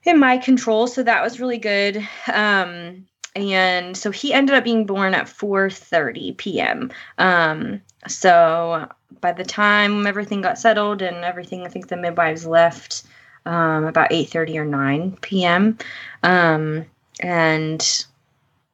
[0.04, 0.86] in my control.
[0.86, 1.96] So that was really good.
[2.32, 6.92] Um, and so he ended up being born at 4:30 p.m.
[7.18, 8.88] Um, so
[9.20, 13.02] by the time everything got settled and everything, I think the midwives left
[13.46, 15.78] um, about 8.30 or 9 p.m.
[16.22, 16.86] Um,
[17.20, 18.04] and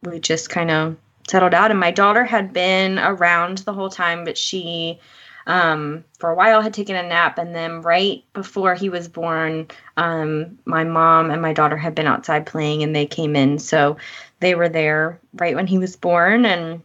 [0.03, 0.97] we just kind of
[1.29, 1.71] settled out.
[1.71, 4.99] And my daughter had been around the whole time, but she,
[5.47, 7.39] um, for a while, had taken a nap.
[7.39, 12.07] And then right before he was born, um, my mom and my daughter had been
[12.07, 13.59] outside playing and they came in.
[13.59, 13.97] So
[14.41, 16.45] they were there right when he was born.
[16.45, 16.83] And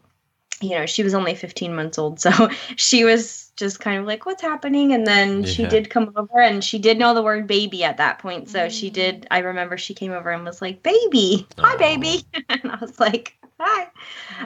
[0.62, 2.20] you know, she was only 15 months old.
[2.20, 4.94] So she was just kind of like, what's happening?
[4.94, 5.50] And then yeah.
[5.50, 8.50] she did come over and she did know the word baby at that point.
[8.50, 8.72] So mm.
[8.72, 12.26] she did, I remember she came over and was like, baby, hi, baby.
[12.50, 13.88] and I was like, hi.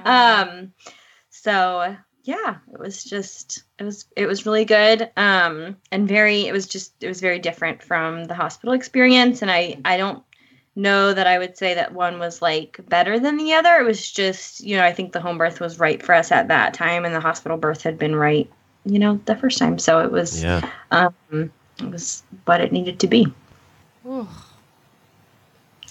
[0.04, 0.74] Um,
[1.30, 5.12] so yeah, it was just, it was, it was really good.
[5.16, 9.44] Um, and very, it was just, it was very different from the hospital experience.
[9.44, 10.24] And I, I don't
[10.76, 13.76] know that I would say that one was like better than the other.
[13.78, 16.50] It was just, you know, I think the home birth was right for us at
[16.50, 18.50] that time, and the hospital birth had been right,
[18.86, 19.80] you know, the first time.
[19.80, 20.70] So it was, Yeah.
[20.92, 21.52] um, it
[21.90, 23.28] was what it needed to be.
[24.06, 24.28] Ooh,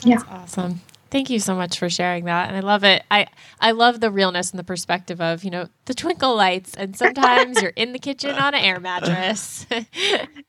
[0.02, 0.22] yeah.
[0.30, 0.80] awesome.
[1.14, 2.48] Thank you so much for sharing that.
[2.48, 3.04] And I love it.
[3.08, 3.28] I,
[3.60, 6.74] I love the realness and the perspective of, you know, the twinkle lights.
[6.74, 9.86] And sometimes you're in the kitchen on an air mattress and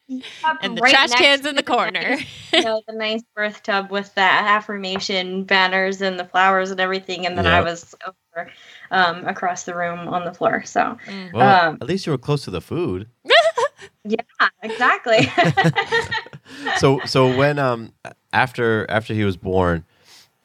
[0.09, 2.17] the Right trash cans in to the corner.
[2.53, 7.27] you know, the nice birth tub with the affirmation banners and the flowers and everything,
[7.27, 8.49] and then I was over
[8.89, 10.63] um, across the room on the floor.
[10.65, 10.97] So,
[11.31, 13.07] Well, um, at least you were close to the food.
[14.03, 14.17] yeah,
[14.63, 15.31] exactly.
[16.77, 17.93] so so when um
[18.33, 19.85] after after he was born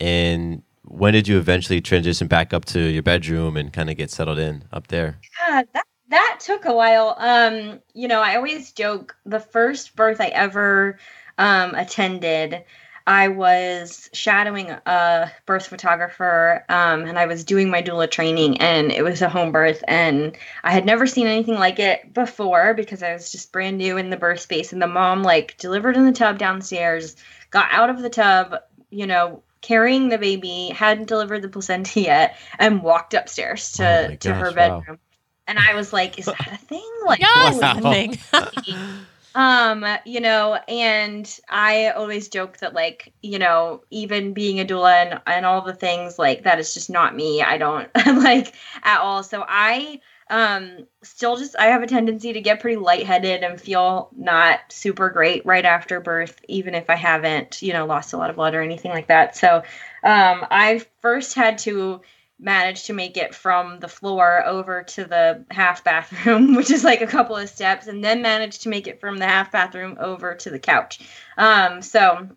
[0.01, 4.11] and when did you eventually transition back up to your bedroom and kind of get
[4.11, 7.14] settled in up there Yeah, that that took a while.
[7.18, 10.98] Um, you know, I always joke the first birth I ever
[11.38, 12.64] um, attended,
[13.07, 18.92] I was shadowing a birth photographer, um, and I was doing my doula training, and
[18.92, 23.03] it was a home birth, and I had never seen anything like it before because
[23.03, 26.07] I was just brand new in the birth space, and the mom like delivered in
[26.07, 27.16] the tub downstairs,
[27.51, 28.55] got out of the tub,
[28.90, 29.42] you know.
[29.61, 34.32] Carrying the baby, hadn't delivered the placenta yet, and walked upstairs to, Oh my to
[34.34, 34.80] her gosh, wow.
[34.80, 34.98] bedroom.
[35.46, 36.90] And I was like, is that a thing?
[37.06, 38.18] Like, Yes, what it's is a thing.
[39.34, 44.92] um, you know, and I always joke that like, you know, even being a doula
[45.06, 47.42] and, and all the things like that is just not me.
[47.42, 49.22] I don't like at all.
[49.22, 50.00] So I
[50.31, 55.11] um still just I have a tendency to get pretty lightheaded and feel not super
[55.11, 58.55] great right after birth, even if I haven't, you know, lost a lot of blood
[58.55, 59.37] or anything like that.
[59.37, 59.57] So
[60.03, 62.01] um I first had to
[62.39, 67.03] manage to make it from the floor over to the half bathroom, which is like
[67.03, 70.35] a couple of steps, and then managed to make it from the half bathroom over
[70.35, 71.01] to the couch.
[71.37, 72.28] Um, so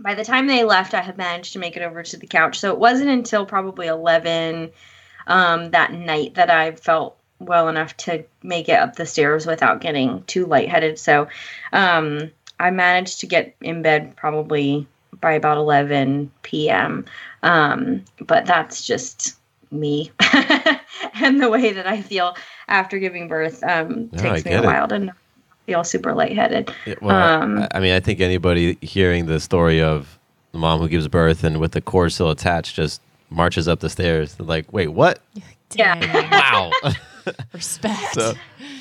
[0.00, 2.58] by the time they left, I had managed to make it over to the couch.
[2.58, 4.72] So it wasn't until probably 11
[5.26, 9.80] um, that night that I felt well enough to make it up the stairs without
[9.80, 10.98] getting too lightheaded.
[10.98, 11.28] So
[11.72, 14.86] um, I managed to get in bed probably
[15.20, 17.04] by about 11 p.m.
[17.42, 19.36] Um, but that's just
[19.70, 20.10] me
[21.14, 22.36] and the way that I feel
[22.68, 24.66] after giving birth um, No, I takes me get a it.
[24.66, 25.16] while to not
[25.66, 26.72] feel super lightheaded.
[26.86, 30.18] Yeah, well, um, I, I mean, I think anybody hearing the story of
[30.52, 33.88] the mom who gives birth and with the cord still attached just marches up the
[33.88, 34.34] stairs.
[34.34, 35.20] They're like, wait, what?
[35.74, 36.30] yeah.
[36.30, 36.70] Wow.
[37.52, 38.14] Respect.
[38.14, 38.34] so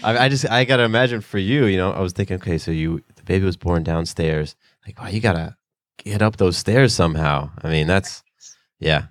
[0.04, 2.72] I, I just I gotta imagine for you, you know, I was thinking, okay, so
[2.72, 4.56] you the baby was born downstairs.
[4.86, 5.56] Like, wow, you gotta
[5.98, 7.50] get up those stairs somehow.
[7.62, 8.24] I mean, that's
[8.80, 9.06] yeah.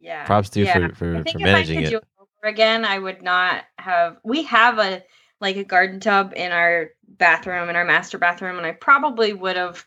[0.00, 0.24] Yeah.
[0.24, 0.88] Props to you yeah.
[0.88, 1.90] for for, I think for if I managing could it.
[1.90, 4.18] do it over again, I would not have.
[4.22, 5.02] We have a
[5.40, 9.56] like a garden tub in our bathroom, in our master bathroom, and I probably would
[9.56, 9.84] have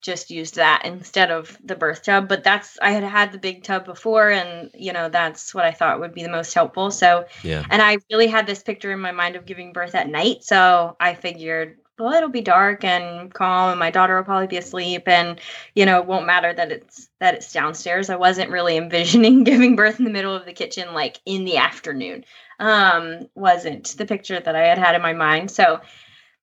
[0.00, 2.28] just used that instead of the birth tub.
[2.28, 5.72] But that's I had had the big tub before, and you know that's what I
[5.72, 6.90] thought would be the most helpful.
[6.90, 7.64] So Yeah.
[7.70, 10.44] and I really had this picture in my mind of giving birth at night.
[10.44, 14.58] So I figured, well, it'll be dark and calm, and my daughter will probably be
[14.58, 15.40] asleep, and
[15.74, 18.10] you know, it won't matter that it's that it's downstairs.
[18.10, 21.56] I wasn't really envisioning giving birth in the middle of the kitchen, like in the
[21.56, 22.24] afternoon.
[22.58, 25.50] Um, wasn't the picture that I had had in my mind.
[25.50, 25.80] So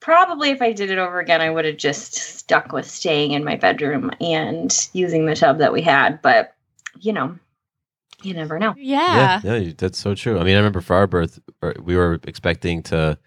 [0.04, 3.44] probably if I did it over again, I would have just stuck with staying in
[3.44, 6.22] my bedroom and using the tub that we had.
[6.22, 6.54] But
[7.00, 7.40] you know,
[8.22, 8.76] you never know.
[8.78, 9.42] Yeah.
[9.44, 10.40] Yeah, you- that's so true.
[10.40, 13.18] I mean, I remember for our birth, er, we were expecting to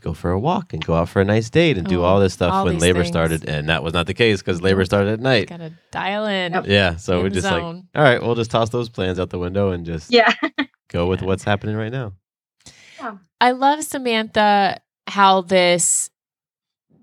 [0.00, 2.18] go for a walk and go out for a nice date and do Oh, all
[2.20, 3.08] this stuff all when labor things.
[3.12, 5.48] started, and that was not the case because labor started at night.
[5.48, 6.64] Gotta dial in.
[6.66, 9.30] Yeah, so In we're the just like, all right, we'll just toss those plans out
[9.30, 10.32] the window and just Yeah.
[10.88, 12.12] go with what's happening right now.
[13.40, 16.10] I love Samantha how this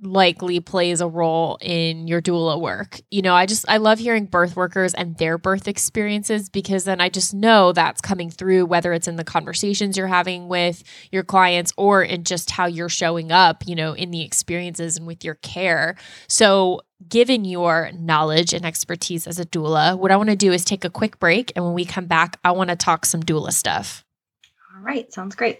[0.02, 3.02] likely plays a role in your doula work.
[3.12, 7.02] You know, I just I love hearing birth workers and their birth experiences because then
[7.02, 11.24] I just know that's coming through whether it's in the conversations you're having with your
[11.24, 15.24] clients or in just how you're showing up, you know, in the experiences and with
[15.24, 15.96] your care.
[16.28, 20.64] So, given your knowledge and expertise as a doula, what I want to do is
[20.64, 23.52] take a quick break and when we come back, I want to talk some doula
[23.52, 24.04] stuff.
[24.76, 25.60] All right, sounds great.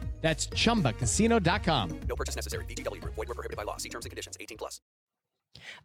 [0.21, 1.99] That's chumbacasino.com.
[2.07, 2.65] No purchase necessary.
[2.65, 3.15] VGW Group.
[3.15, 3.77] Void were prohibited by law.
[3.77, 4.37] See terms and conditions.
[4.39, 4.79] 18 plus.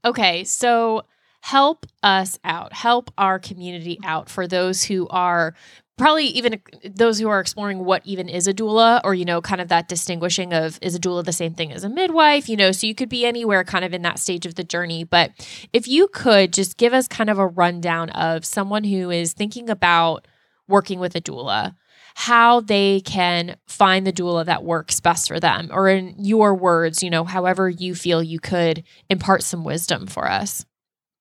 [0.05, 1.03] Okay, so
[1.41, 2.72] help us out.
[2.72, 5.55] Help our community out for those who are
[5.97, 9.61] probably even those who are exploring what even is a doula or you know kind
[9.61, 12.70] of that distinguishing of is a doula the same thing as a midwife you know
[12.70, 15.30] so you could be anywhere kind of in that stage of the journey but
[15.72, 19.70] if you could just give us kind of a rundown of someone who is thinking
[19.70, 20.28] about
[20.68, 21.74] working with a doula
[22.18, 27.02] how they can find the doula that works best for them or in your words
[27.02, 30.64] you know however you feel you could impart some wisdom for us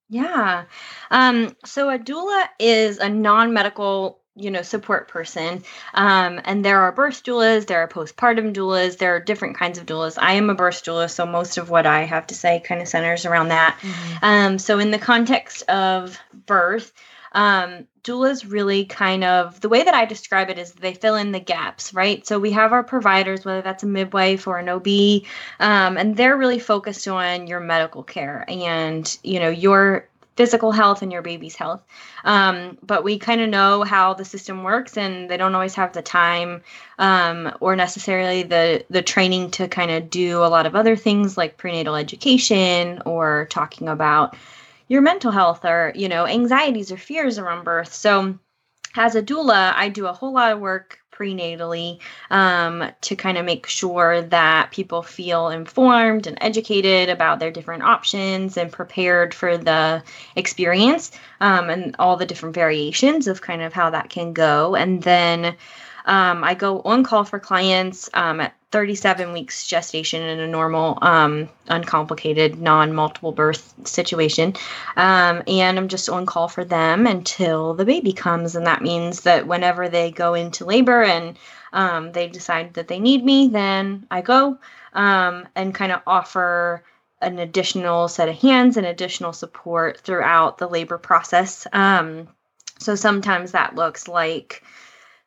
[0.09, 0.65] Yeah.
[1.09, 5.63] Um, so a doula is a non-medical, you know, support person.
[5.93, 9.85] Um, and there are birth doulas, there are postpartum doulas, there are different kinds of
[9.85, 10.17] doulas.
[10.21, 12.87] I am a birth doula, so most of what I have to say kind of
[12.87, 13.79] centers around that.
[14.21, 16.91] Um, so in the context of birth,
[17.35, 21.33] um, doulas really kind of the way that I describe it is they fill in
[21.33, 22.25] the gaps, right?
[22.25, 24.87] So we have our providers, whether that's a midwife or an OB,
[25.59, 30.07] um, and they're really focused on your medical care and you know your
[30.37, 31.81] physical health and your baby's health.
[32.25, 35.91] Um, but we kind of know how the system works, and they don't always have
[35.91, 36.61] the time
[36.99, 41.37] um, or necessarily the the training to kind of do a lot of other things
[41.37, 44.37] like prenatal education or talking about
[44.87, 47.93] your mental health or you know anxieties or fears around birth.
[47.93, 48.37] So
[48.97, 53.45] as a doula i do a whole lot of work prenatally um, to kind of
[53.45, 59.57] make sure that people feel informed and educated about their different options and prepared for
[59.57, 60.03] the
[60.35, 64.75] experience um, and all the different variations of kind of how that can go.
[64.75, 65.55] And then
[66.05, 70.97] um, I go on call for clients um, at 37 weeks gestation in a normal,
[71.01, 74.53] um, uncomplicated, non multiple birth situation.
[74.97, 78.53] Um, and I'm just on call for them until the baby comes.
[78.53, 81.37] And that means that whenever they go into labor and
[81.71, 84.57] um, they decide that they need me, then I go
[84.91, 86.83] um, and kind of offer
[87.21, 91.65] an additional set of hands and additional support throughout the labor process.
[91.71, 92.27] Um,
[92.79, 94.63] so sometimes that looks like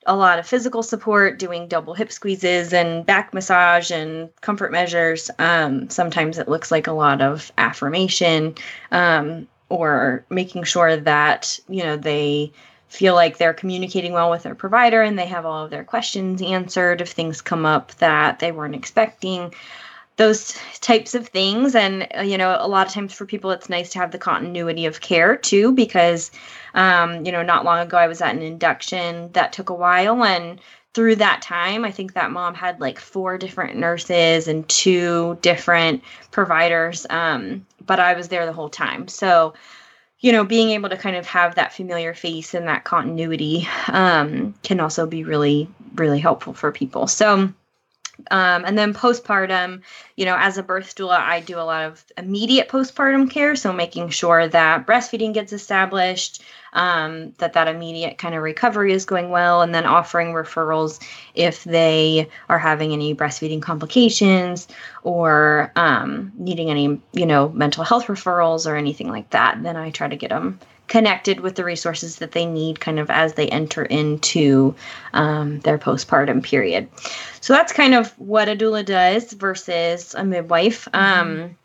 [0.09, 5.31] a lot of physical support, doing double hip squeezes and back massage and comfort measures.
[5.39, 8.55] Um, sometimes it looks like a lot of affirmation
[8.91, 12.51] um, or making sure that, you know, they
[12.89, 16.41] feel like they're communicating well with their provider and they have all of their questions
[16.41, 19.53] answered if things come up that they weren't expecting
[20.19, 21.75] those types of things.
[21.75, 24.19] And uh, you know a lot of times for people it's nice to have the
[24.19, 26.31] continuity of care too because
[26.75, 30.23] um, you know not long ago i was at an induction that took a while.
[30.23, 30.61] And
[30.95, 36.03] through that time i think that mom had like four different nurses and two different
[36.33, 39.09] providers um, but i was there the whole time.
[39.09, 39.55] So
[40.21, 44.55] you know being able to kind of have that familiar face and that continuity um,
[44.65, 47.07] can also be really really helpful for people.
[47.07, 47.53] So
[48.31, 49.83] um, and then postpartum,
[50.17, 53.57] you know, as a birth doula, I do a lot of immediate postpartum care.
[53.57, 56.43] So making sure that breastfeeding gets established,
[56.73, 61.01] um, that that immediate kind of recovery is going well, and then offering referrals
[61.35, 64.69] if they are having any breastfeeding complications
[65.03, 69.63] or um, needing any, you know, mental health referrals or anything like that.
[69.63, 70.59] Then I try to get them
[70.89, 74.75] connected with the resources that they need kind of as they enter into
[75.13, 76.89] um, their postpartum period.
[77.41, 81.57] So that's kind of what a doula does versus a midwife um,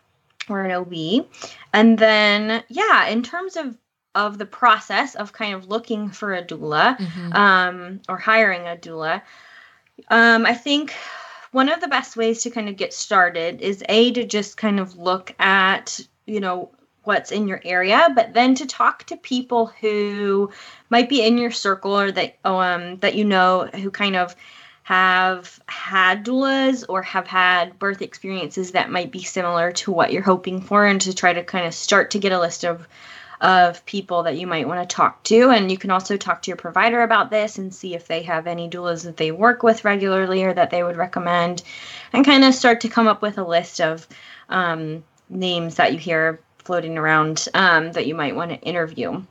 [0.49, 1.26] or an OB.
[1.74, 3.78] And then, yeah, in terms of
[4.15, 6.99] of the process of kind of looking for a doula
[7.34, 9.24] um, or hiring a doula,
[10.09, 10.93] um, I think
[11.51, 14.80] one of the best ways to kind of get started is a to just kind
[14.80, 16.69] of look at you know
[17.03, 20.51] what's in your area, but then to talk to people who
[20.89, 24.35] might be in your circle or that um that you know who kind of
[24.83, 30.21] have had doulas or have had birth experiences that might be similar to what you're
[30.21, 32.87] hoping for and to try to kind of start to get a list of
[33.43, 35.49] of people that you might want to talk to.
[35.49, 38.47] And you can also talk to your provider about this and see if they have
[38.47, 41.61] any doulas that they work with regularly or that they would recommend
[42.13, 44.07] and kind of start to come up with a list of
[44.47, 49.22] um, names that you hear floating around um, that you might want to interview.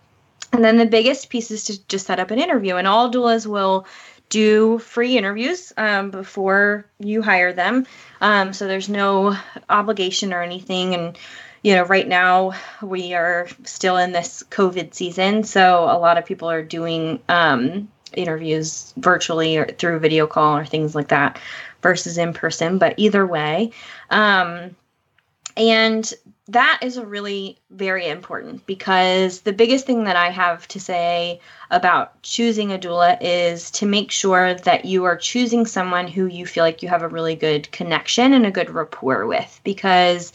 [0.53, 3.47] And then the biggest piece is to just set up an interview, and all doulas
[3.47, 3.87] will
[4.29, 7.87] do free interviews um, before you hire them.
[8.21, 9.37] Um, so there's no
[9.69, 10.95] obligation or anything.
[10.95, 11.19] And,
[11.63, 15.45] you know, right now we are still in this COVID season.
[15.45, 20.65] So a lot of people are doing um, interviews virtually or through video call or
[20.65, 21.39] things like that
[21.83, 22.79] versus in person.
[22.79, 23.73] But either way,
[24.09, 24.75] um,
[25.59, 26.11] and
[26.49, 31.41] that is a really very important because the biggest thing that I have to say
[31.71, 36.45] about choosing a doula is to make sure that you are choosing someone who you
[36.45, 39.61] feel like you have a really good connection and a good rapport with.
[39.63, 40.33] Because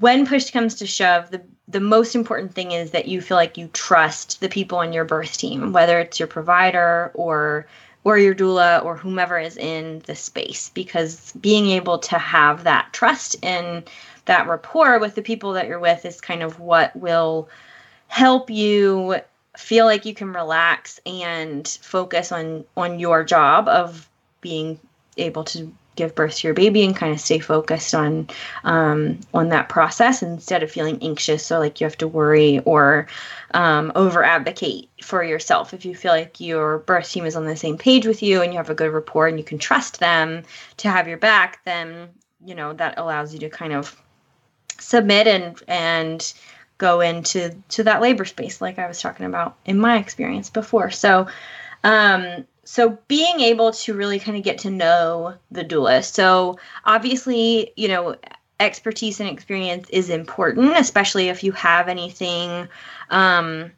[0.00, 3.56] when push comes to shove, the the most important thing is that you feel like
[3.56, 7.66] you trust the people on your birth team, whether it's your provider or
[8.04, 12.92] or your doula or whomever is in the space because being able to have that
[12.92, 13.88] trust and
[14.24, 17.48] that rapport with the people that you're with is kind of what will
[18.08, 19.16] help you
[19.56, 24.08] feel like you can relax and focus on on your job of
[24.40, 24.78] being
[25.16, 28.28] able to give birth to your baby and kind of stay focused on
[28.64, 33.06] um, on that process instead of feeling anxious or like you have to worry or
[33.54, 37.56] um, over advocate for yourself if you feel like your birth team is on the
[37.56, 40.42] same page with you and you have a good rapport and you can trust them
[40.76, 42.08] to have your back then
[42.44, 44.00] you know that allows you to kind of
[44.78, 46.34] submit and and
[46.78, 50.90] go into to that labor space like I was talking about in my experience before.
[50.90, 51.28] So
[51.84, 56.04] um so being able to really kind of get to know the doula.
[56.04, 58.16] So obviously, you know,
[58.60, 62.68] expertise and experience is important, especially if you have anything
[63.10, 63.72] um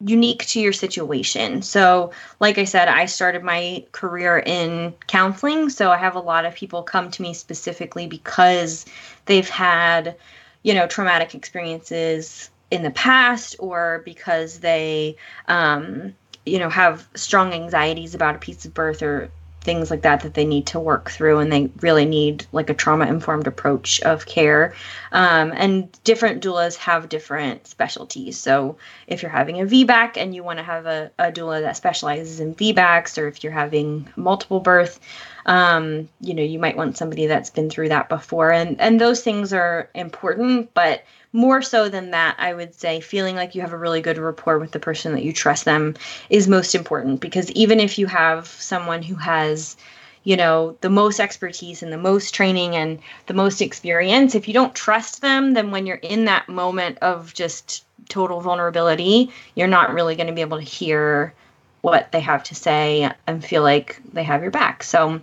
[0.00, 1.60] unique to your situation.
[1.60, 6.44] So, like I said, I started my career in counseling, so I have a lot
[6.44, 8.86] of people come to me specifically because
[9.26, 10.14] they've had
[10.62, 15.16] you know, traumatic experiences in the past or because they,
[15.46, 16.14] um,
[16.48, 19.30] you know, have strong anxieties about a piece of birth or
[19.60, 22.74] things like that that they need to work through and they really need like a
[22.74, 24.74] trauma informed approach of care.
[25.12, 28.38] Um, and different doulas have different specialties.
[28.38, 31.76] So if you're having a vbac and you want to have a, a doula that
[31.76, 35.00] specializes in vbacs or if you're having multiple birth
[35.48, 39.22] um, you know you might want somebody that's been through that before and and those
[39.22, 43.72] things are important but more so than that i would say feeling like you have
[43.72, 45.94] a really good rapport with the person that you trust them
[46.30, 49.76] is most important because even if you have someone who has
[50.22, 54.54] you know the most expertise and the most training and the most experience if you
[54.54, 59.94] don't trust them then when you're in that moment of just total vulnerability you're not
[59.94, 61.32] really going to be able to hear
[61.80, 64.82] what they have to say and feel like they have your back.
[64.82, 65.20] So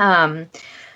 [0.00, 0.48] um,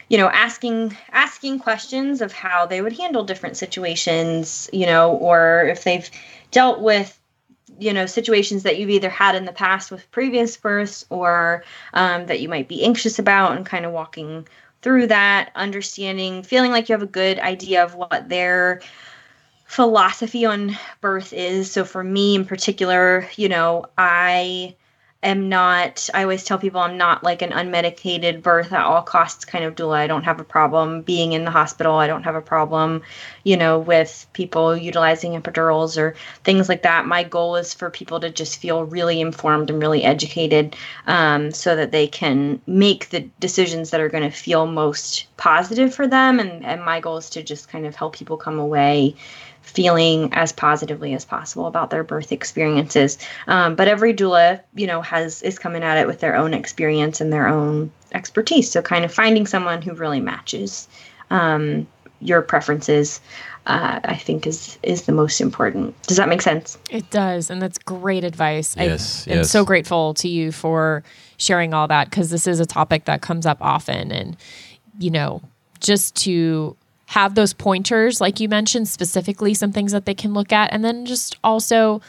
[0.09, 5.67] you know asking asking questions of how they would handle different situations you know or
[5.69, 6.11] if they've
[6.51, 7.19] dealt with
[7.79, 12.27] you know situations that you've either had in the past with previous births or um,
[12.27, 14.47] that you might be anxious about and kind of walking
[14.83, 18.81] through that understanding feeling like you have a good idea of what their
[19.65, 21.73] philosophy on birth is.
[21.73, 24.77] So for me in particular you know i
[25.29, 29.45] am not i always tell people i'm not like an unmedicated birth at all costs
[29.45, 29.97] kind of doula.
[29.97, 31.95] I don't have a problem being in the hospital.
[31.95, 33.03] I don't have a problem
[33.45, 37.07] you know with people utilizing epidurals or things like that.
[37.07, 41.77] My goal is for people to just feel really informed and really educated um, so
[41.77, 46.41] that they can make the decisions that are going to feel most positive for them.
[46.41, 49.17] And, and my goal is to just kind of help people come away
[49.65, 53.19] feeling as positively as possible about their birth experiences.
[53.49, 57.21] Um, but every doula, you know, has is coming at it with their own experience
[57.21, 58.71] and their own expertise.
[58.71, 60.87] So kind of finding someone who really matches
[61.31, 61.87] um,
[62.21, 63.21] your preferences.
[63.67, 66.01] Uh, I think is is the most important.
[66.03, 66.77] Does that make sense?
[66.91, 68.77] It does, and that's great advice.
[68.77, 69.51] Yes, I, am yes.
[69.51, 71.03] so grateful to you for
[71.39, 74.37] sharing all that because this is a topic that comes up often, and
[74.99, 75.41] you know,
[75.81, 76.77] just to
[77.07, 80.73] have those pointers, like you mentioned, specifically some things that they can look at.
[80.73, 82.01] And then just also,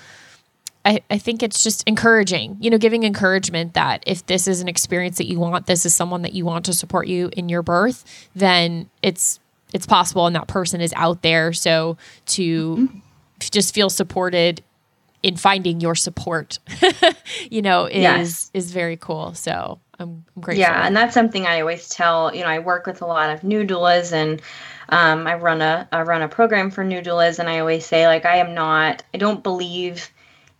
[0.86, 4.68] I, I think it's just encouraging, you know, giving encouragement that if this is an
[4.68, 7.62] experience that you want, this is someone that you want to support you in your
[7.62, 9.40] birth, then it's
[9.74, 11.52] it's possible and that person is out there.
[11.52, 12.98] So to mm-hmm.
[13.40, 14.64] just feel supported
[15.22, 16.60] in finding your support,
[17.50, 18.52] you know, is yes.
[18.54, 19.34] is very cool.
[19.34, 20.62] So I'm, I'm grateful.
[20.62, 22.34] Yeah, and that's something I always tell.
[22.34, 24.42] You know, I work with a lot of new doulas, and
[24.90, 28.08] um, I run a I run a program for new doulas, and I always say
[28.08, 29.04] like I am not.
[29.14, 30.12] I don't believe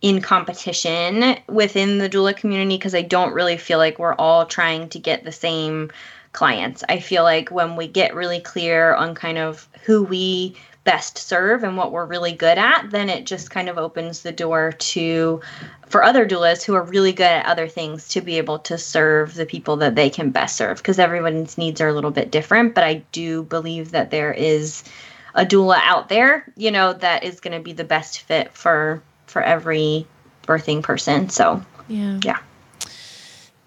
[0.02, 4.88] in competition within the doula community because I don't really feel like we're all trying
[4.90, 5.90] to get the same
[6.32, 6.84] clients.
[6.88, 10.54] I feel like when we get really clear on kind of who we
[10.86, 14.32] best serve and what we're really good at, then it just kind of opens the
[14.32, 15.42] door to
[15.88, 19.34] for other doulas who are really good at other things to be able to serve
[19.34, 22.74] the people that they can best serve because everyone's needs are a little bit different.
[22.74, 24.84] But I do believe that there is
[25.34, 29.02] a doula out there, you know, that is going to be the best fit for
[29.26, 30.06] for every
[30.44, 31.28] birthing person.
[31.28, 32.38] So yeah, yeah.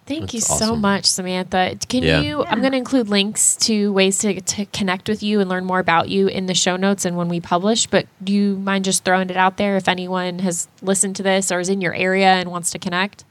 [0.10, 1.78] Thank That's you so much, Samantha.
[1.88, 2.22] Can Yeah.
[2.22, 2.44] you?
[2.44, 5.78] I'm going to include links to ways to, to connect with you and learn more
[5.78, 7.86] about you in the show notes and when we publish.
[7.86, 11.52] But do you mind just throwing it out there if anyone has listened to this
[11.52, 13.24] or is in your area and wants to connect?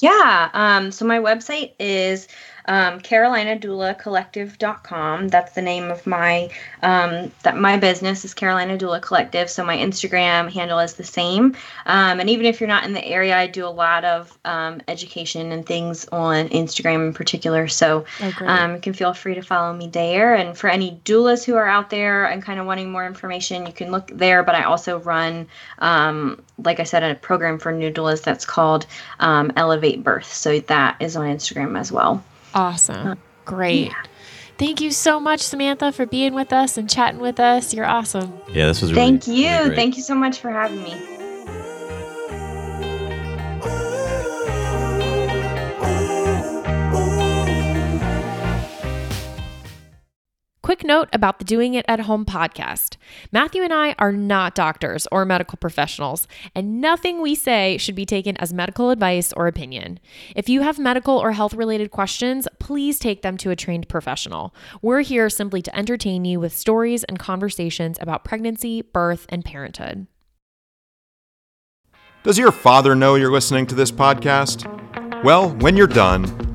[0.00, 0.48] Yeah.
[0.54, 2.28] Um, so my website is
[2.66, 5.28] um, CarolinaDoulaCollective.com.
[5.28, 6.50] That's the name of my
[6.82, 9.50] um, that my business is Carolina Doula Collective.
[9.50, 11.56] So my Instagram handle is the same.
[11.86, 14.80] Um, and even if you're not in the area, I do a lot of um,
[14.88, 17.68] education and things on Instagram in particular.
[17.68, 20.34] So Oh, um, you can feel free to follow me there.
[20.34, 23.72] And for any doulas who are out there and kind of wanting more information, you
[23.72, 24.42] can look there.
[24.42, 25.46] But I also run,
[25.78, 28.86] um, like I said, a program for new doulas that's called
[29.20, 30.32] um, Elevate Birth.
[30.32, 32.22] So that is on Instagram as well.
[32.54, 33.06] Awesome.
[33.06, 33.92] Uh, great.
[34.58, 37.74] Thank you so much, Samantha, for being with us and chatting with us.
[37.74, 38.32] You're awesome.
[38.52, 39.18] Yeah, this was really.
[39.18, 39.48] Thank you.
[39.48, 39.76] really great.
[39.76, 41.21] Thank you so much for having me.
[50.62, 52.96] Quick note about the Doing It at Home podcast.
[53.32, 58.06] Matthew and I are not doctors or medical professionals, and nothing we say should be
[58.06, 59.98] taken as medical advice or opinion.
[60.36, 64.54] If you have medical or health related questions, please take them to a trained professional.
[64.82, 70.06] We're here simply to entertain you with stories and conversations about pregnancy, birth, and parenthood.
[72.22, 74.64] Does your father know you're listening to this podcast?
[75.24, 76.51] Well, when you're done,